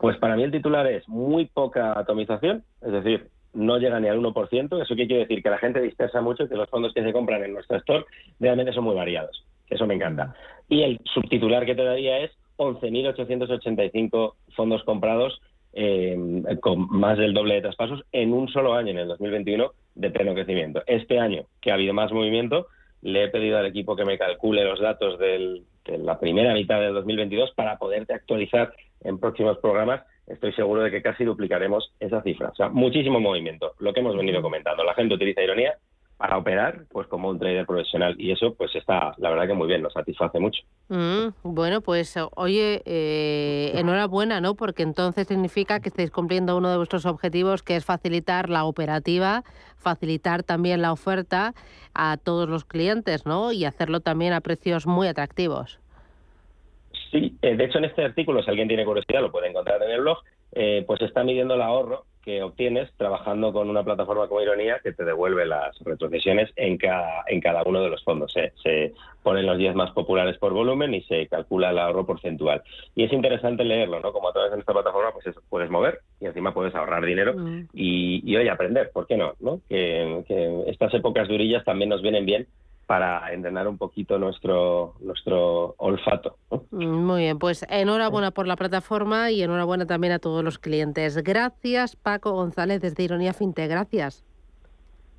[0.00, 4.18] Pues para mí el titular es muy poca atomización, es decir, no llega ni al
[4.18, 4.82] 1%.
[4.82, 7.42] Eso quiere decir que la gente dispersa mucho y que los fondos que se compran
[7.44, 8.04] en nuestro store
[8.40, 9.44] realmente son muy variados.
[9.70, 10.34] Eso me encanta.
[10.68, 15.40] Y el subtitular que te daría es 11.885 fondos comprados
[15.72, 16.16] eh,
[16.60, 20.34] con más del doble de traspasos en un solo año, en el 2021, de pleno
[20.34, 20.82] crecimiento.
[20.86, 22.68] Este año, que ha habido más movimiento,
[23.02, 25.62] le he pedido al equipo que me calcule los datos de
[25.98, 28.72] la primera mitad del 2022 para poderte actualizar
[29.02, 30.02] en próximos programas.
[30.26, 32.48] Estoy seguro de que casi duplicaremos esa cifra.
[32.48, 33.74] O sea, muchísimo movimiento.
[33.78, 34.82] Lo que hemos venido comentando.
[34.82, 35.76] La gente utiliza ironía
[36.16, 38.14] para operar pues como un trader profesional.
[38.18, 40.62] Y eso pues está la verdad que muy bien nos satisface mucho.
[40.88, 46.76] Mm, bueno pues oye eh, enhorabuena no porque entonces significa que estáis cumpliendo uno de
[46.76, 49.42] vuestros objetivos que es facilitar la operativa
[49.76, 51.54] facilitar también la oferta
[51.94, 55.80] a todos los clientes no y hacerlo también a precios muy atractivos.
[57.10, 59.90] Sí eh, de hecho en este artículo si alguien tiene curiosidad lo puede encontrar en
[59.90, 60.18] el blog
[60.52, 64.92] eh, pues está midiendo el ahorro que obtienes trabajando con una plataforma como Ironía que
[64.92, 68.32] te devuelve las retrocesiones en cada, en cada uno de los fondos.
[68.32, 72.62] Se ponen los 10 más populares por volumen y se calcula el ahorro porcentual.
[72.94, 74.12] Y es interesante leerlo, ¿no?
[74.12, 77.34] Como a través de esta plataforma pues eso, puedes mover y encima puedes ahorrar dinero
[77.34, 77.68] mm.
[77.74, 79.34] y, y hoy aprender, ¿por qué no?
[79.40, 79.60] ¿no?
[79.68, 82.46] Que, que estas épocas durillas también nos vienen bien
[82.86, 86.36] para entrenar un poquito nuestro, nuestro olfato.
[86.70, 91.16] Muy bien, pues enhorabuena por la plataforma y enhorabuena también a todos los clientes.
[91.22, 93.66] Gracias, Paco González, desde Ironía Finte.
[93.66, 94.24] Gracias.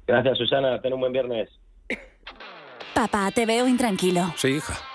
[0.07, 0.81] Gracias, Susana.
[0.81, 1.49] Ten un buen viernes.
[2.93, 4.21] Papá, te veo intranquilo.
[4.37, 4.94] Sí, hija.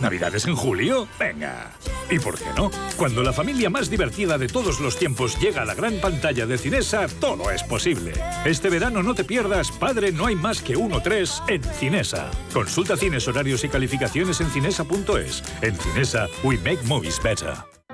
[0.00, 1.08] ¿Navidades en julio?
[1.18, 1.72] Venga.
[2.10, 2.70] ¿Y por qué no?
[2.96, 6.56] Cuando la familia más divertida de todos los tiempos llega a la gran pantalla de
[6.56, 8.12] Cinesa, todo es posible.
[8.44, 12.30] Este verano no te pierdas Padre No hay más que uno tres en Cinesa.
[12.52, 15.42] Consulta cines, horarios y calificaciones en cinesa.es.
[15.62, 17.77] En Cinesa, we make movies better.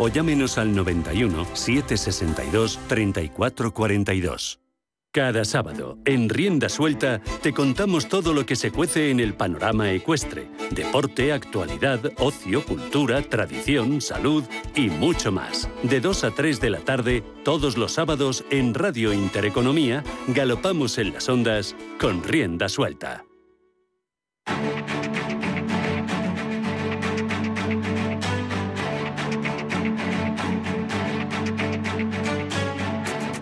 [0.00, 4.58] o llámenos al 91 762 3442.
[5.12, 9.90] Cada sábado, en Rienda Suelta, te contamos todo lo que se cuece en el panorama
[9.90, 10.48] ecuestre.
[10.70, 14.44] Deporte, actualidad, ocio, cultura, tradición, salud
[14.76, 15.68] y mucho más.
[15.82, 21.12] De 2 a 3 de la tarde, todos los sábados, en Radio Intereconomía, galopamos en
[21.12, 23.24] las ondas con Rienda Suelta.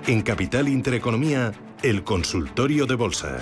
[0.09, 1.53] En Capital Intereconomía,
[1.83, 3.37] el consultorio de bolsa.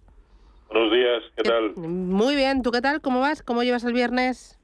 [0.71, 1.73] Buenos días, ¿qué tal?
[1.75, 3.01] Muy bien, ¿tú qué tal?
[3.01, 3.41] ¿Cómo vas?
[3.41, 4.58] ¿Cómo llevas el viernes?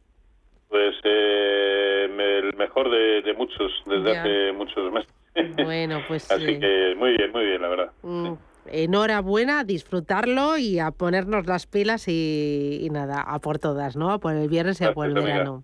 [0.76, 5.56] Pues eh, el mejor de, muchos, desde hace muchos meses.
[5.56, 6.30] Bueno, pues...
[6.32, 7.92] Así que muy bien, muy bien, la verdad.
[8.02, 8.34] Mm,
[8.70, 14.12] enhorabuena, a disfrutarlo y a ponernos las pilas y, nada, a por todas, ¿no?
[14.12, 15.64] A por el viernes y a por el verano.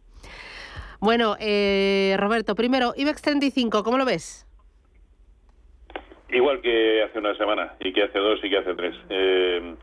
[1.01, 4.47] Bueno, eh, Roberto, primero, IBEX 35, ¿cómo lo ves?
[6.30, 8.95] Igual que hace una semana, y que hace dos, y que hace tres.
[9.09, 9.76] Eh,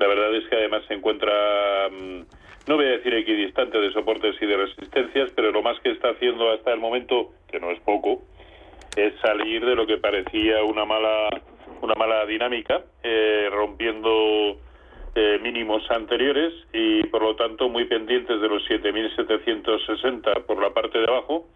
[0.00, 1.32] la verdad es que además se encuentra...
[1.90, 2.22] Mm,
[2.66, 6.10] no voy a decir equidistante de soportes y de resistencias, pero lo más que está
[6.10, 8.22] haciendo hasta el momento, que no es poco,
[8.96, 11.28] es salir de lo que parecía una mala
[11.84, 14.56] una mala dinámica, eh, rompiendo
[15.14, 20.98] eh, mínimos anteriores y por lo tanto muy pendientes de los 7.760 por la parte
[20.98, 21.46] de abajo,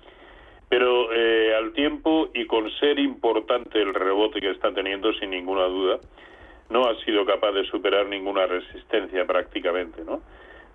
[0.68, 5.64] pero eh, al tiempo y con ser importante el rebote que está teniendo sin ninguna
[5.64, 5.98] duda,
[6.68, 10.20] no ha sido capaz de superar ninguna resistencia prácticamente, ¿no?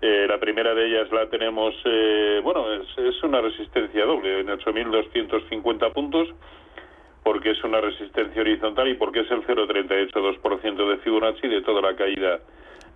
[0.05, 5.93] Eh, la primera de ellas la tenemos, eh, bueno, es, una resistencia doble, en 8.250
[5.93, 6.27] puntos,
[7.23, 11.95] porque es una resistencia horizontal y porque es el 0,382% de Fibonacci de toda la
[11.95, 12.41] caída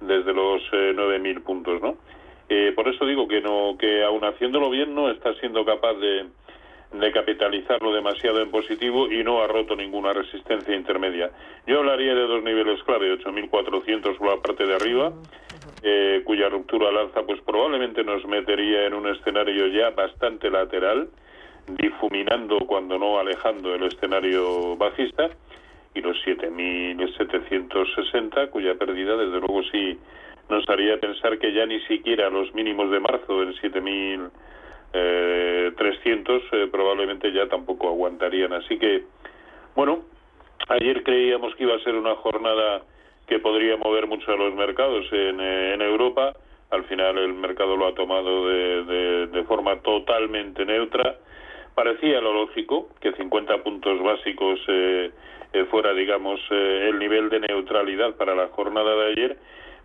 [0.01, 1.95] desde los 9.000 eh, puntos, ¿no?
[2.75, 6.25] por eso digo que no, que aun haciéndolo bien no está siendo capaz de,
[6.91, 11.29] de capitalizarlo demasiado en positivo y no ha roto ninguna resistencia intermedia.
[11.65, 15.11] Yo hablaría de dos niveles clave, 8.400 por la parte de arriba,
[15.83, 21.09] eh, cuya ruptura al alza pues probablemente nos metería en un escenario ya bastante lateral,
[21.67, 25.29] difuminando cuando no alejando el escenario bajista,
[25.93, 29.97] y los 7.760, cuya pérdida desde luego sí
[30.49, 34.29] nos haría pensar que ya ni siquiera los mínimos de marzo del 7.000
[34.93, 38.53] eh, 300 eh, probablemente ya tampoco aguantarían.
[38.53, 39.03] Así que,
[39.75, 40.03] bueno,
[40.69, 42.83] ayer creíamos que iba a ser una jornada
[43.27, 46.33] que podría mover mucho a los mercados en, eh, Europa.
[46.71, 51.17] Al final el mercado lo ha tomado de, de, forma totalmente neutra.
[51.75, 55.11] Parecía lo lógico que 50 puntos básicos eh,
[55.53, 59.37] eh, fuera, digamos, el nivel de neutralidad para la jornada de ayer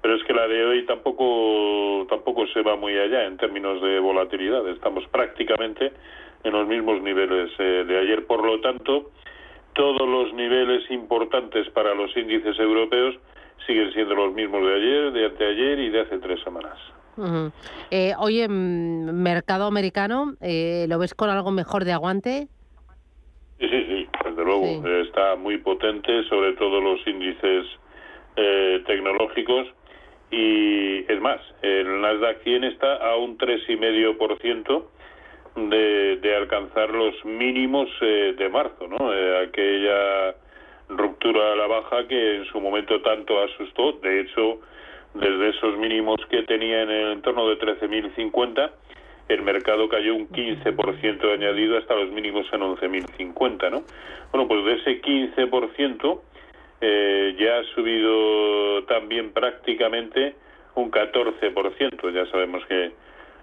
[0.02, 4.00] pero es que la de hoy tampoco tampoco se va muy allá en términos de
[4.00, 4.68] volatilidad.
[4.68, 5.92] Estamos prácticamente
[6.42, 8.26] en los mismos niveles eh, de ayer.
[8.26, 9.12] Por lo tanto,
[9.74, 13.14] todos los niveles importantes para los índices europeos
[13.64, 16.76] siguen siendo los mismos de ayer, de anteayer y de hace tres semanas.
[17.90, 22.48] Eh, oye, mercado americano, eh, ¿lo ves con algo mejor de aguante?
[23.60, 24.64] Sí, sí, sí, desde luego.
[25.02, 27.66] Está muy potente, sobre todo los índices
[28.86, 29.68] tecnológicos
[30.32, 34.84] y es más, el Nasdaq 100 está a un 3,5%
[35.56, 39.12] de, de alcanzar los mínimos eh, de marzo, ¿no?
[39.12, 40.34] Eh, aquella
[40.88, 44.60] ruptura a la baja que en su momento tanto asustó, de hecho,
[45.14, 48.70] desde esos mínimos que tenía en el entorno de 13.050,
[49.28, 53.82] el mercado cayó un 15% añadido hasta los mínimos en 11.050, ¿no?
[54.32, 56.20] Bueno, pues de ese 15%
[56.82, 60.34] eh, ya ha subido también prácticamente
[60.74, 62.12] un 14%.
[62.12, 62.92] Ya sabemos que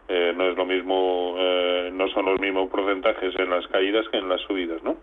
[0.10, 4.18] eh, no es lo mismo, eh, no son los mismos porcentajes en las caídas que
[4.18, 4.98] en las subidas, ¿no?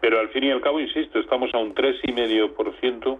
[0.00, 3.18] Pero al fin y al cabo, insisto, estamos a un 3,5%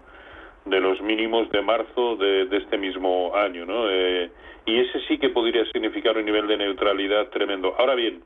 [0.64, 3.88] de los mínimos de marzo de, este mismo año, ¿no?
[3.88, 4.30] Eh,
[4.66, 7.74] y ese sí que podría significar un nivel de neutralidad tremendo.
[7.78, 8.22] Ahora bien,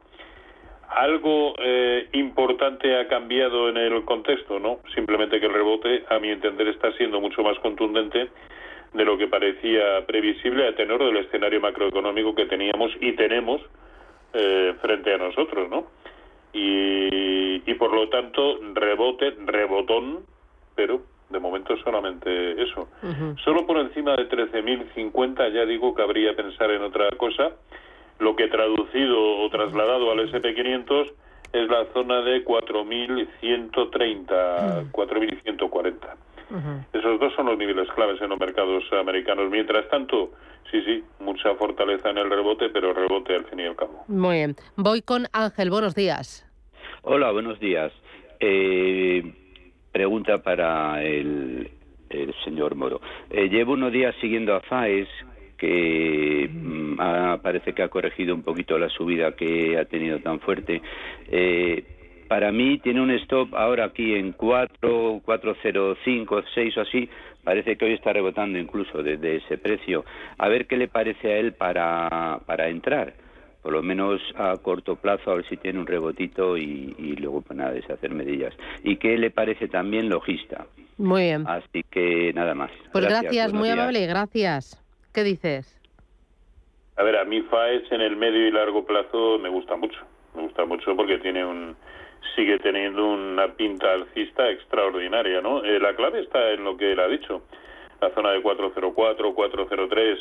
[0.89, 4.81] algo eh, importante ha cambiado en el contexto, ¿no?
[4.95, 8.29] Simplemente que el rebote, a mi entender, está siendo mucho más contundente
[8.93, 13.61] de lo que parecía previsible a tenor del escenario macroeconómico que teníamos y tenemos
[14.33, 15.87] eh, frente a nosotros, ¿no?
[16.53, 20.25] Y, y por lo tanto, rebote, rebotón,
[20.77, 21.03] pero
[21.35, 22.89] de momento solamente eso.
[23.45, 27.53] Solo por encima de 13.050 ya digo que habría pensar en otra cosa.
[28.19, 31.13] Lo que traducido o trasladado al SP500
[31.53, 36.17] es la zona de 4.130, 4.140.
[36.93, 39.51] Esos dos son los niveles claves en los mercados americanos.
[39.51, 40.31] Mientras tanto,
[40.71, 44.05] sí, sí, mucha fortaleza en el rebote, pero rebote al fin y al cabo.
[44.09, 44.57] Muy bien.
[44.77, 45.71] Voy con Ángel.
[45.71, 46.47] Buenos días.
[47.03, 47.93] Hola, buenos días.
[48.41, 49.23] Eh,
[49.93, 51.71] pregunta para el,
[52.45, 53.01] señor Moro.
[53.31, 55.09] Eh, llevo unos días siguiendo a FAES,
[55.65, 60.83] que mm, parece que ha corregido un poquito la subida que ha tenido tan fuerte.
[61.31, 61.85] Eh,
[62.29, 67.09] para mí tiene un stop ahora aquí en 4, 405, 6 o así.
[67.43, 70.05] Parece que hoy está rebotando incluso desde ese precio.
[70.39, 73.15] A ver qué le parece a él para, para entrar
[73.63, 77.57] por lo menos a corto plazo, a ver si tiene un rebotito y, luego pues
[77.57, 78.53] nada, deshacer medidas.
[78.83, 80.67] ¿Y qué le parece también logista?
[80.99, 81.47] Muy bien.
[81.47, 82.71] Así que nada más.
[82.93, 84.84] Pues gracias, muy amable, gracias.
[85.15, 85.81] ¿Qué dices?
[86.97, 89.99] A ver, a mí FAES en el medio y largo plazo me gusta mucho.
[90.35, 91.77] Me gusta mucho porque tiene un
[92.35, 95.63] sigue teniendo una pinta alcista extraordinaria, ¿no?
[95.65, 97.43] Eh, la clave está en lo que él ha dicho.
[98.01, 100.19] La zona de 404, 403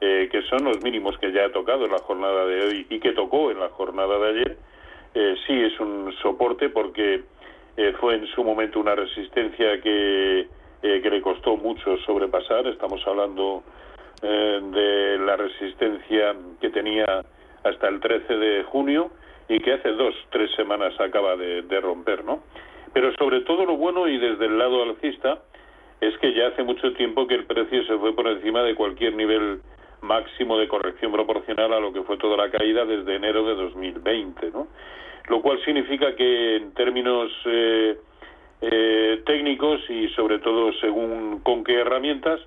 [0.00, 3.00] eh, que son los mínimos que ya ha tocado en la jornada de hoy y
[3.00, 4.58] que tocó en la jornada de ayer,
[5.14, 7.22] eh, sí es un soporte porque
[7.76, 10.48] eh, fue en su momento una resistencia que,
[10.82, 12.66] que le costó mucho sobrepasar.
[12.66, 13.62] Estamos hablando
[14.28, 17.24] de la resistencia que tenía
[17.62, 19.10] hasta el 13 de junio
[19.48, 22.42] y que hace dos, tres semanas acaba de, de romper, ¿no?
[22.92, 25.40] Pero sobre todo lo bueno y desde el lado alcista
[26.00, 29.14] es que ya hace mucho tiempo que el precio se fue por encima de cualquier
[29.14, 29.60] nivel
[30.02, 34.50] máximo de corrección proporcional a lo que fue toda la caída desde enero de 2020,
[34.50, 34.68] ¿no?
[35.28, 37.96] Lo cual significa que en términos eh,
[38.60, 42.40] eh, técnicos y sobre todo según con qué herramientas,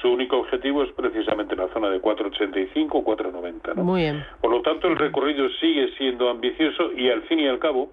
[0.00, 3.74] su único objetivo es precisamente la zona de 485 o 490.
[3.74, 3.84] ¿no?
[3.84, 4.24] Muy bien.
[4.40, 7.90] Por lo tanto, el recorrido sigue siendo ambicioso y al fin y al cabo,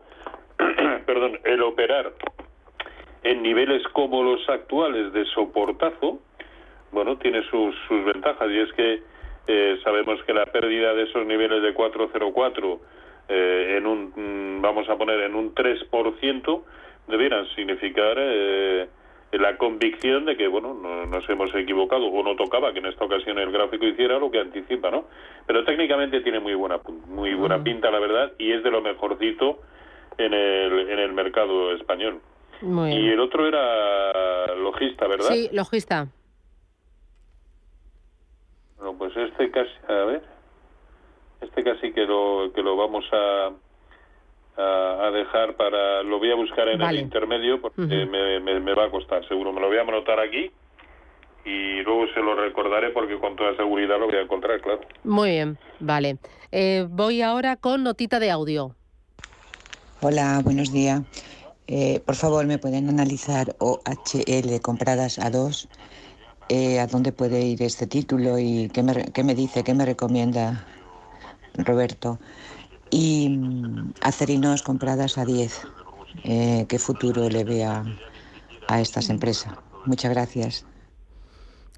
[1.05, 2.13] perdón, el operar
[3.23, 6.19] en niveles como los actuales de soportazo,
[6.91, 9.01] bueno, tiene sus, sus ventajas y es que
[9.47, 12.79] eh, sabemos que la pérdida de esos niveles de 404
[13.29, 16.63] eh, en un, mm, vamos a poner en un 3%,
[17.07, 18.87] debieran significar eh,
[19.37, 23.05] la convicción de que, bueno, no, nos hemos equivocado o no tocaba que en esta
[23.05, 25.05] ocasión el gráfico hiciera lo que anticipa, ¿no?
[25.45, 27.63] Pero técnicamente tiene muy buena, muy buena mm.
[27.63, 29.59] pinta, la verdad, y es de lo mejorcito
[30.17, 32.21] en el, en el mercado español.
[32.61, 35.29] y el otro era logista, ¿verdad?
[35.29, 36.07] Sí, logista.
[38.77, 40.21] Bueno, pues este casi, a ver,
[41.41, 43.51] este casi que lo, que lo vamos a,
[44.57, 48.89] a, dejar para, lo voy a buscar en el intermedio porque me, me, va a
[48.91, 50.51] costar, seguro, me lo voy a anotar aquí
[51.45, 54.81] y luego se lo recordaré porque con toda seguridad lo voy a encontrar, claro.
[55.03, 56.17] Muy bien, vale.
[56.51, 58.75] Eh, voy ahora con notita de audio.
[60.01, 61.01] Hola, buenos días.
[61.67, 65.69] Eh, por favor, ¿me pueden analizar OHL compradas a dos
[66.49, 69.85] eh, a dónde puede ir este título y qué me, qué me dice, qué me
[69.85, 70.65] recomienda
[71.55, 72.19] Roberto.
[72.95, 73.27] Y
[74.01, 75.65] acerinos compradas a 10.
[76.25, 77.83] Eh, ¿Qué futuro le ve a,
[78.79, 79.57] estas empresas?
[79.87, 80.67] Muchas gracias.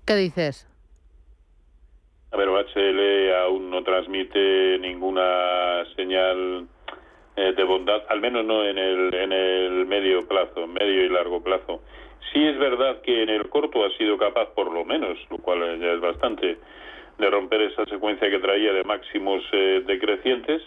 [0.06, 0.68] ¿Qué dices?
[2.34, 6.68] A ver, OHL aún no transmite ninguna señal
[7.38, 11.42] eh, de bondad, al menos no en el, en el medio plazo, medio y largo
[11.42, 11.82] plazo.
[12.34, 15.80] Sí es verdad que en el corto ha sido capaz, por lo menos, lo cual
[15.80, 16.58] ya es bastante,
[17.18, 20.62] de romper esa secuencia que traía de máximos eh, decrecientes,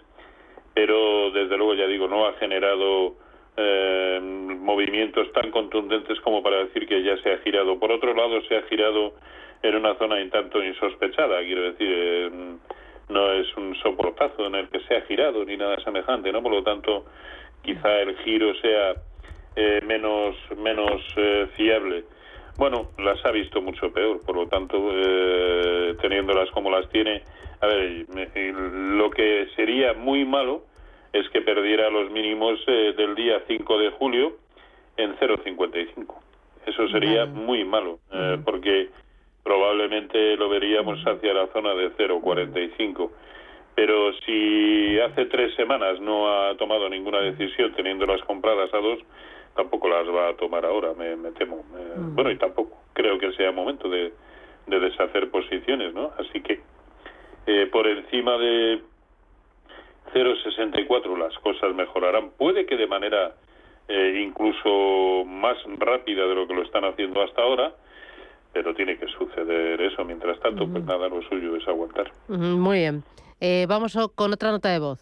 [0.78, 3.16] pero desde luego, ya digo, no ha generado
[3.56, 7.80] eh, movimientos tan contundentes como para decir que ya se ha girado.
[7.80, 9.14] Por otro lado, se ha girado
[9.60, 12.30] en una zona un tanto insospechada, quiero decir,
[13.08, 16.44] no es un soportazo en el que se ha girado ni nada semejante, ¿no?
[16.44, 17.06] Por lo tanto,
[17.64, 18.94] quizá el giro sea
[19.56, 22.04] eh, menos, menos eh, fiable.
[22.56, 27.24] Bueno, las ha visto mucho peor, por lo tanto, eh, teniéndolas como las tiene,
[27.60, 28.06] a ver,
[28.46, 30.67] lo que sería muy malo
[31.12, 34.36] es que perdiera los mínimos del día 5 de julio
[34.96, 36.14] en 0,55.
[36.66, 37.98] Eso sería muy malo,
[38.44, 38.90] porque
[39.42, 43.10] probablemente lo veríamos hacia la zona de 0,45
[43.78, 48.98] pero si hace tres semanas no ha tomado ninguna decisión teniéndolas compradas a dos,
[49.54, 51.62] tampoco las va a tomar ahora, me, temo.
[51.96, 52.16] Mm.
[52.16, 54.12] Bueno, y tampoco creo que sea momento de,
[54.66, 56.10] deshacer posiciones, ¿no?
[56.18, 56.60] Así que
[57.46, 58.82] eh, por encima de
[60.12, 62.30] 0,64 las cosas mejorarán.
[62.30, 63.34] Puede que de manera
[63.88, 67.72] eh, incluso más rápida de lo que lo están haciendo hasta ahora,
[68.52, 70.04] pero tiene que suceder eso.
[70.04, 72.10] Mientras tanto, pues nada, lo suyo es aguantar.
[72.28, 73.02] Muy bien.
[73.40, 75.00] Eh, vamos con otra nota de voz.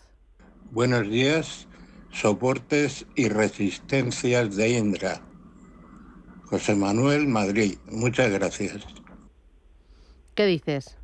[0.70, 1.68] Buenos días,
[2.10, 5.20] soportes y resistencias de Indra.
[6.44, 7.78] José Manuel, Madrid.
[7.90, 8.86] Muchas gracias.
[10.34, 10.98] ¿Qué dices?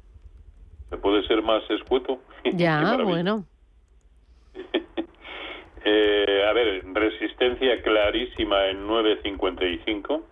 [0.90, 2.20] ¿Se puede ser más escueto?
[2.54, 3.46] Ya, bueno.
[5.84, 10.22] Eh, a ver, resistencia clarísima en 955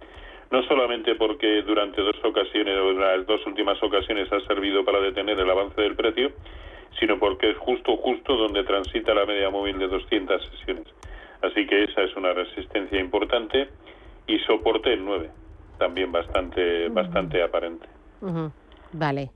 [0.50, 5.38] no solamente porque durante dos ocasiones o las dos últimas ocasiones ha servido para detener
[5.38, 6.32] el avance del precio,
[6.98, 10.86] sino porque es justo, justo donde transita la media móvil de 200 sesiones.
[11.42, 13.68] Así que esa es una resistencia importante
[14.26, 15.30] y soporte en 9,
[15.78, 17.86] también bastante, bastante aparente.
[18.92, 19.30] Vale.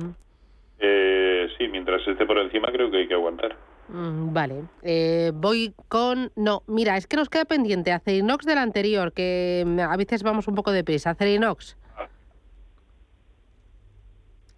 [0.78, 3.56] eh, sí, mientras esté por encima creo que hay que aguantar.
[3.88, 6.30] Mm, vale, eh, voy con...
[6.34, 10.48] No, mira, es que nos queda pendiente Acerinox del anterior, que mm, a veces vamos
[10.48, 11.10] un poco deprisa.
[11.10, 11.76] Acerinox.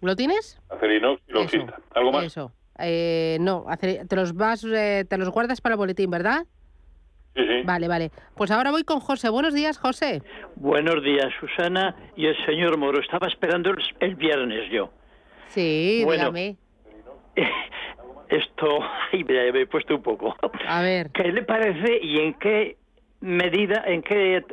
[0.01, 0.59] ¿Lo tienes?
[0.69, 1.21] Acerinox
[1.53, 1.65] y.
[1.93, 2.25] ¿Algo más?
[2.25, 2.51] Eso.
[2.79, 6.45] Eh, no, te los vas, eh, te los guardas para el boletín, ¿verdad?
[7.35, 7.61] Sí, sí.
[7.65, 8.11] Vale, vale.
[8.35, 9.29] Pues ahora voy con José.
[9.29, 10.21] Buenos días, José.
[10.55, 12.99] Buenos días, Susana y el señor Moro.
[12.99, 14.89] Estaba esperando el viernes yo.
[15.47, 16.57] Sí, bueno, dígame.
[18.29, 18.79] Esto,
[19.11, 20.35] ay, me he puesto un poco.
[20.67, 21.11] A ver.
[21.11, 22.77] ¿Qué le parece y en qué
[23.21, 24.43] medida, en qué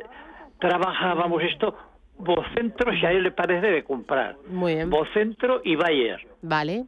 [0.59, 1.75] trabajábamos esto?
[2.23, 4.35] Vocentro, si a él le parece, de comprar.
[4.47, 4.89] Muy bien.
[4.89, 6.19] Vocentro y Bayer.
[6.41, 6.85] Vale.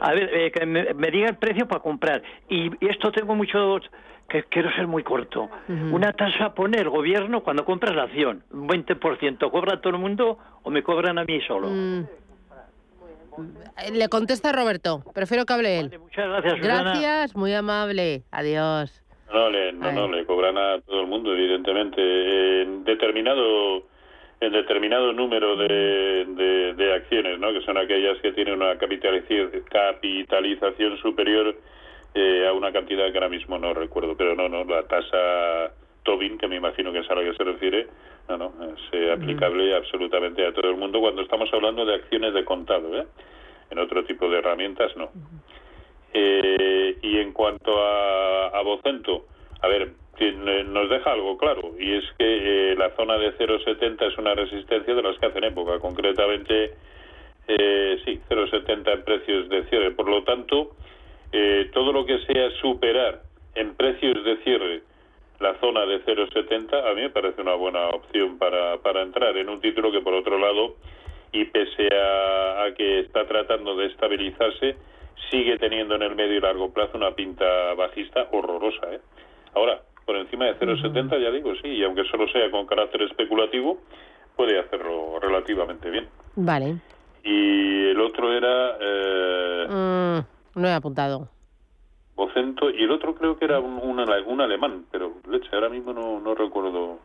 [0.00, 2.22] A ver, eh, que me, diga el precio para comprar.
[2.48, 3.80] Y, esto tengo mucho
[4.28, 5.50] que quiero ser muy corto.
[5.68, 9.50] Una tasa pone el gobierno cuando compras la acción, un 20%.
[9.50, 11.68] ¿Cobra todo el mundo o me cobran a mí solo?
[11.68, 12.06] Mm.
[13.92, 15.02] Le contesta Roberto.
[15.14, 15.98] Prefiero que hable él.
[15.98, 16.60] muchas gracias.
[16.60, 18.22] Gracias, muy amable.
[18.30, 19.02] Adiós.
[19.32, 22.62] No, le, no, le cobran a todo el mundo, evidentemente.
[22.62, 23.84] En determinado
[24.40, 27.52] en determinado número de, de, acciones, ¿no?
[27.52, 31.54] que son aquellas que tienen una capitalización superior
[32.14, 35.72] eh, a una cantidad que ahora mismo no recuerdo, pero no, no, la tasa
[36.02, 37.86] Tobin, que me imagino que es a la que se refiere,
[38.28, 42.32] no, no, es eh, aplicable absolutamente a todo el mundo cuando estamos hablando de acciones
[42.32, 43.06] de contado, ¿eh?
[43.70, 45.10] En otro tipo de herramientas no.
[46.12, 49.26] Eh, y en cuanto a, a Vocento,
[49.62, 54.34] a ver, nos deja algo claro, y es que la zona de 0,70 es una
[54.34, 56.74] resistencia de las que hacen época, concretamente,
[57.46, 59.90] sí, 0,70 en precios de cierre.
[59.92, 60.76] Por lo tanto,
[61.72, 63.22] todo lo que sea superar
[63.54, 64.82] en precios de cierre
[65.40, 69.48] la zona de 0,70 a mí me parece una buena opción para, para entrar en
[69.48, 70.76] un título que por otro lado
[71.32, 74.76] y pese a, que está tratando de estabilizarse
[75.30, 78.92] sigue teniendo en el medio y largo plazo una pinta bajista horrorosa.
[78.92, 79.00] ¿eh?
[79.54, 83.78] Ahora, por encima de 0,70 ya digo, sí, y aunque solo sea con carácter especulativo,
[84.36, 86.08] puede hacerlo relativamente bien.
[86.36, 86.76] Vale.
[87.22, 88.76] Y el otro era...
[88.80, 91.28] Eh, mm, no he apuntado.
[92.16, 96.20] Bocento, y el otro creo que era un, un, alemán, pero leche, ahora mismo no,
[96.20, 96.98] no recuerdo.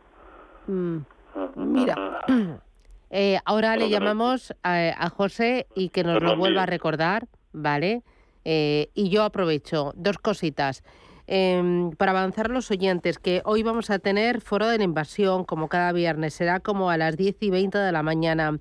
[0.66, 0.98] Mm.
[1.34, 1.94] Ah, Mira.
[1.96, 2.58] Ah, ah.
[3.10, 8.02] Eh, ahora le llamamos a, José y que nos lo vuelva a recordar, ¿vale?
[8.44, 10.82] Eh, y yo aprovecho dos cositas.
[11.26, 15.68] Em, para avanzar los oyentes, que hoy vamos a tener foro de la invasión, como
[15.68, 18.58] cada viernes, será como a las 10 y 20 de la mañana.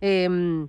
[0.00, 0.68] Em,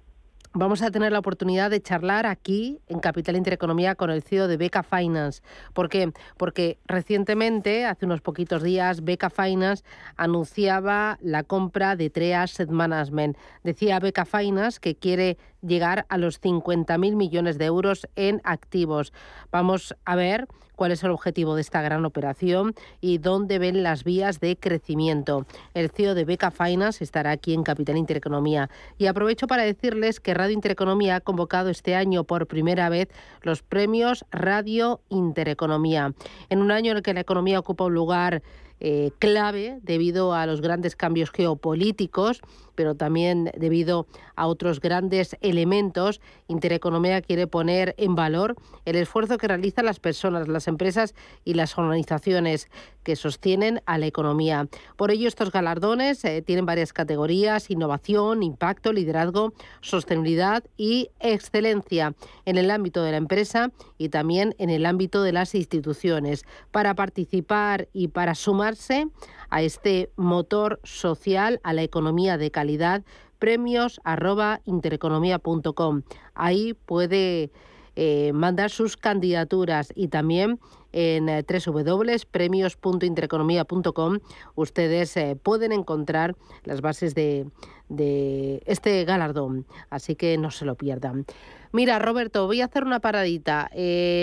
[0.57, 4.55] Vamos a tener la oportunidad de charlar aquí en Capital Intereconomía con el CEO de
[4.55, 5.41] Beca Finance.
[5.73, 6.13] ¿Por qué?
[6.37, 9.83] Porque recientemente, hace unos poquitos días, Beca Finance
[10.15, 13.37] anunciaba la compra de Trea Asset Management.
[13.65, 19.13] Decía Beca Finance que quiere llegar a los 50.000 millones de euros en activos.
[19.51, 24.03] Vamos a ver cuál es el objetivo de esta gran operación y dónde ven las
[24.03, 25.45] vías de crecimiento.
[25.73, 28.69] El CEO de Beca Finance estará aquí en Capital Intereconomía.
[28.97, 33.09] Y aprovecho para decirles que Radio Intereconomía ha convocado este año por primera vez
[33.41, 36.13] los premios Radio Intereconomía.
[36.49, 38.43] En un año en el que la economía ocupa un lugar
[38.81, 42.41] eh, clave debido a los grandes cambios geopolíticos,
[42.75, 44.05] pero también debido
[44.35, 48.55] a otros grandes elementos, Intereconomía quiere poner en valor
[48.85, 52.69] el esfuerzo que realizan las personas, las empresas y las organizaciones
[53.03, 54.67] que sostienen a la economía.
[54.95, 62.15] Por ello, estos galardones eh, tienen varias categorías, innovación, impacto, liderazgo, sostenibilidad y excelencia
[62.45, 66.45] en el ámbito de la empresa y también en el ámbito de las instituciones.
[66.71, 69.07] Para participar y para sumarse
[69.49, 73.03] a este motor social, a la economía de calidad,
[73.37, 76.01] premios arroba intereconomía.com.
[76.33, 77.51] Ahí puede
[77.97, 80.59] eh, mandar sus candidaturas y también
[80.91, 84.19] en eh, www.premios.intereconomía.com
[84.55, 87.47] ustedes eh, pueden encontrar las bases de,
[87.87, 91.25] de este galardón, así que no se lo pierdan.
[91.71, 93.69] Mira, Roberto, voy a hacer una paradita.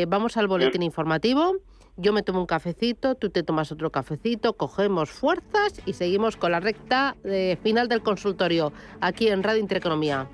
[0.07, 1.55] vamos al boletín informativo
[1.97, 6.53] yo me tomo un cafecito, tú te tomas otro cafecito, cogemos fuerzas y seguimos con
[6.53, 10.29] la recta de final del consultorio aquí en Radio Intereconomía.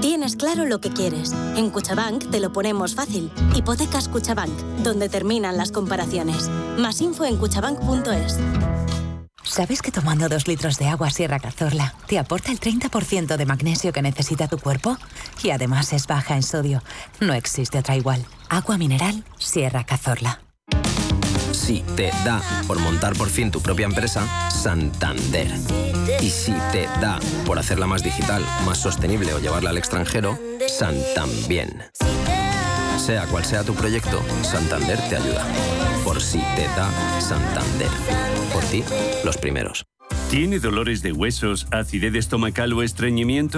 [0.00, 1.32] Tienes claro lo que quieres.
[1.56, 3.30] En Cuchabank te lo ponemos fácil.
[3.54, 4.52] Hipotecas Cuchabank,
[4.82, 6.50] donde terminan las comparaciones.
[6.76, 8.38] Más info en cuchabank.es.
[9.42, 13.92] ¿Sabes que tomando dos litros de agua Sierra Cazorla te aporta el 30% de magnesio
[13.92, 14.98] que necesita tu cuerpo?
[15.42, 16.82] Y además es baja en sodio.
[17.20, 18.24] No existe otra igual.
[18.48, 20.40] Agua mineral Sierra Cazorla.
[21.52, 25.52] Si te da por montar por fin tu propia empresa, Santander.
[26.20, 31.82] Y si te da por hacerla más digital, más sostenible o llevarla al extranjero, Santambién.
[32.98, 35.46] Sea cual sea tu proyecto, Santander te ayuda.
[36.04, 36.90] Por si te da
[37.20, 37.88] Santander.
[38.52, 38.82] Por ti,
[39.24, 39.84] los primeros.
[40.30, 43.56] ¿Tiene dolores de huesos, acidez estomacal o estreñimiento?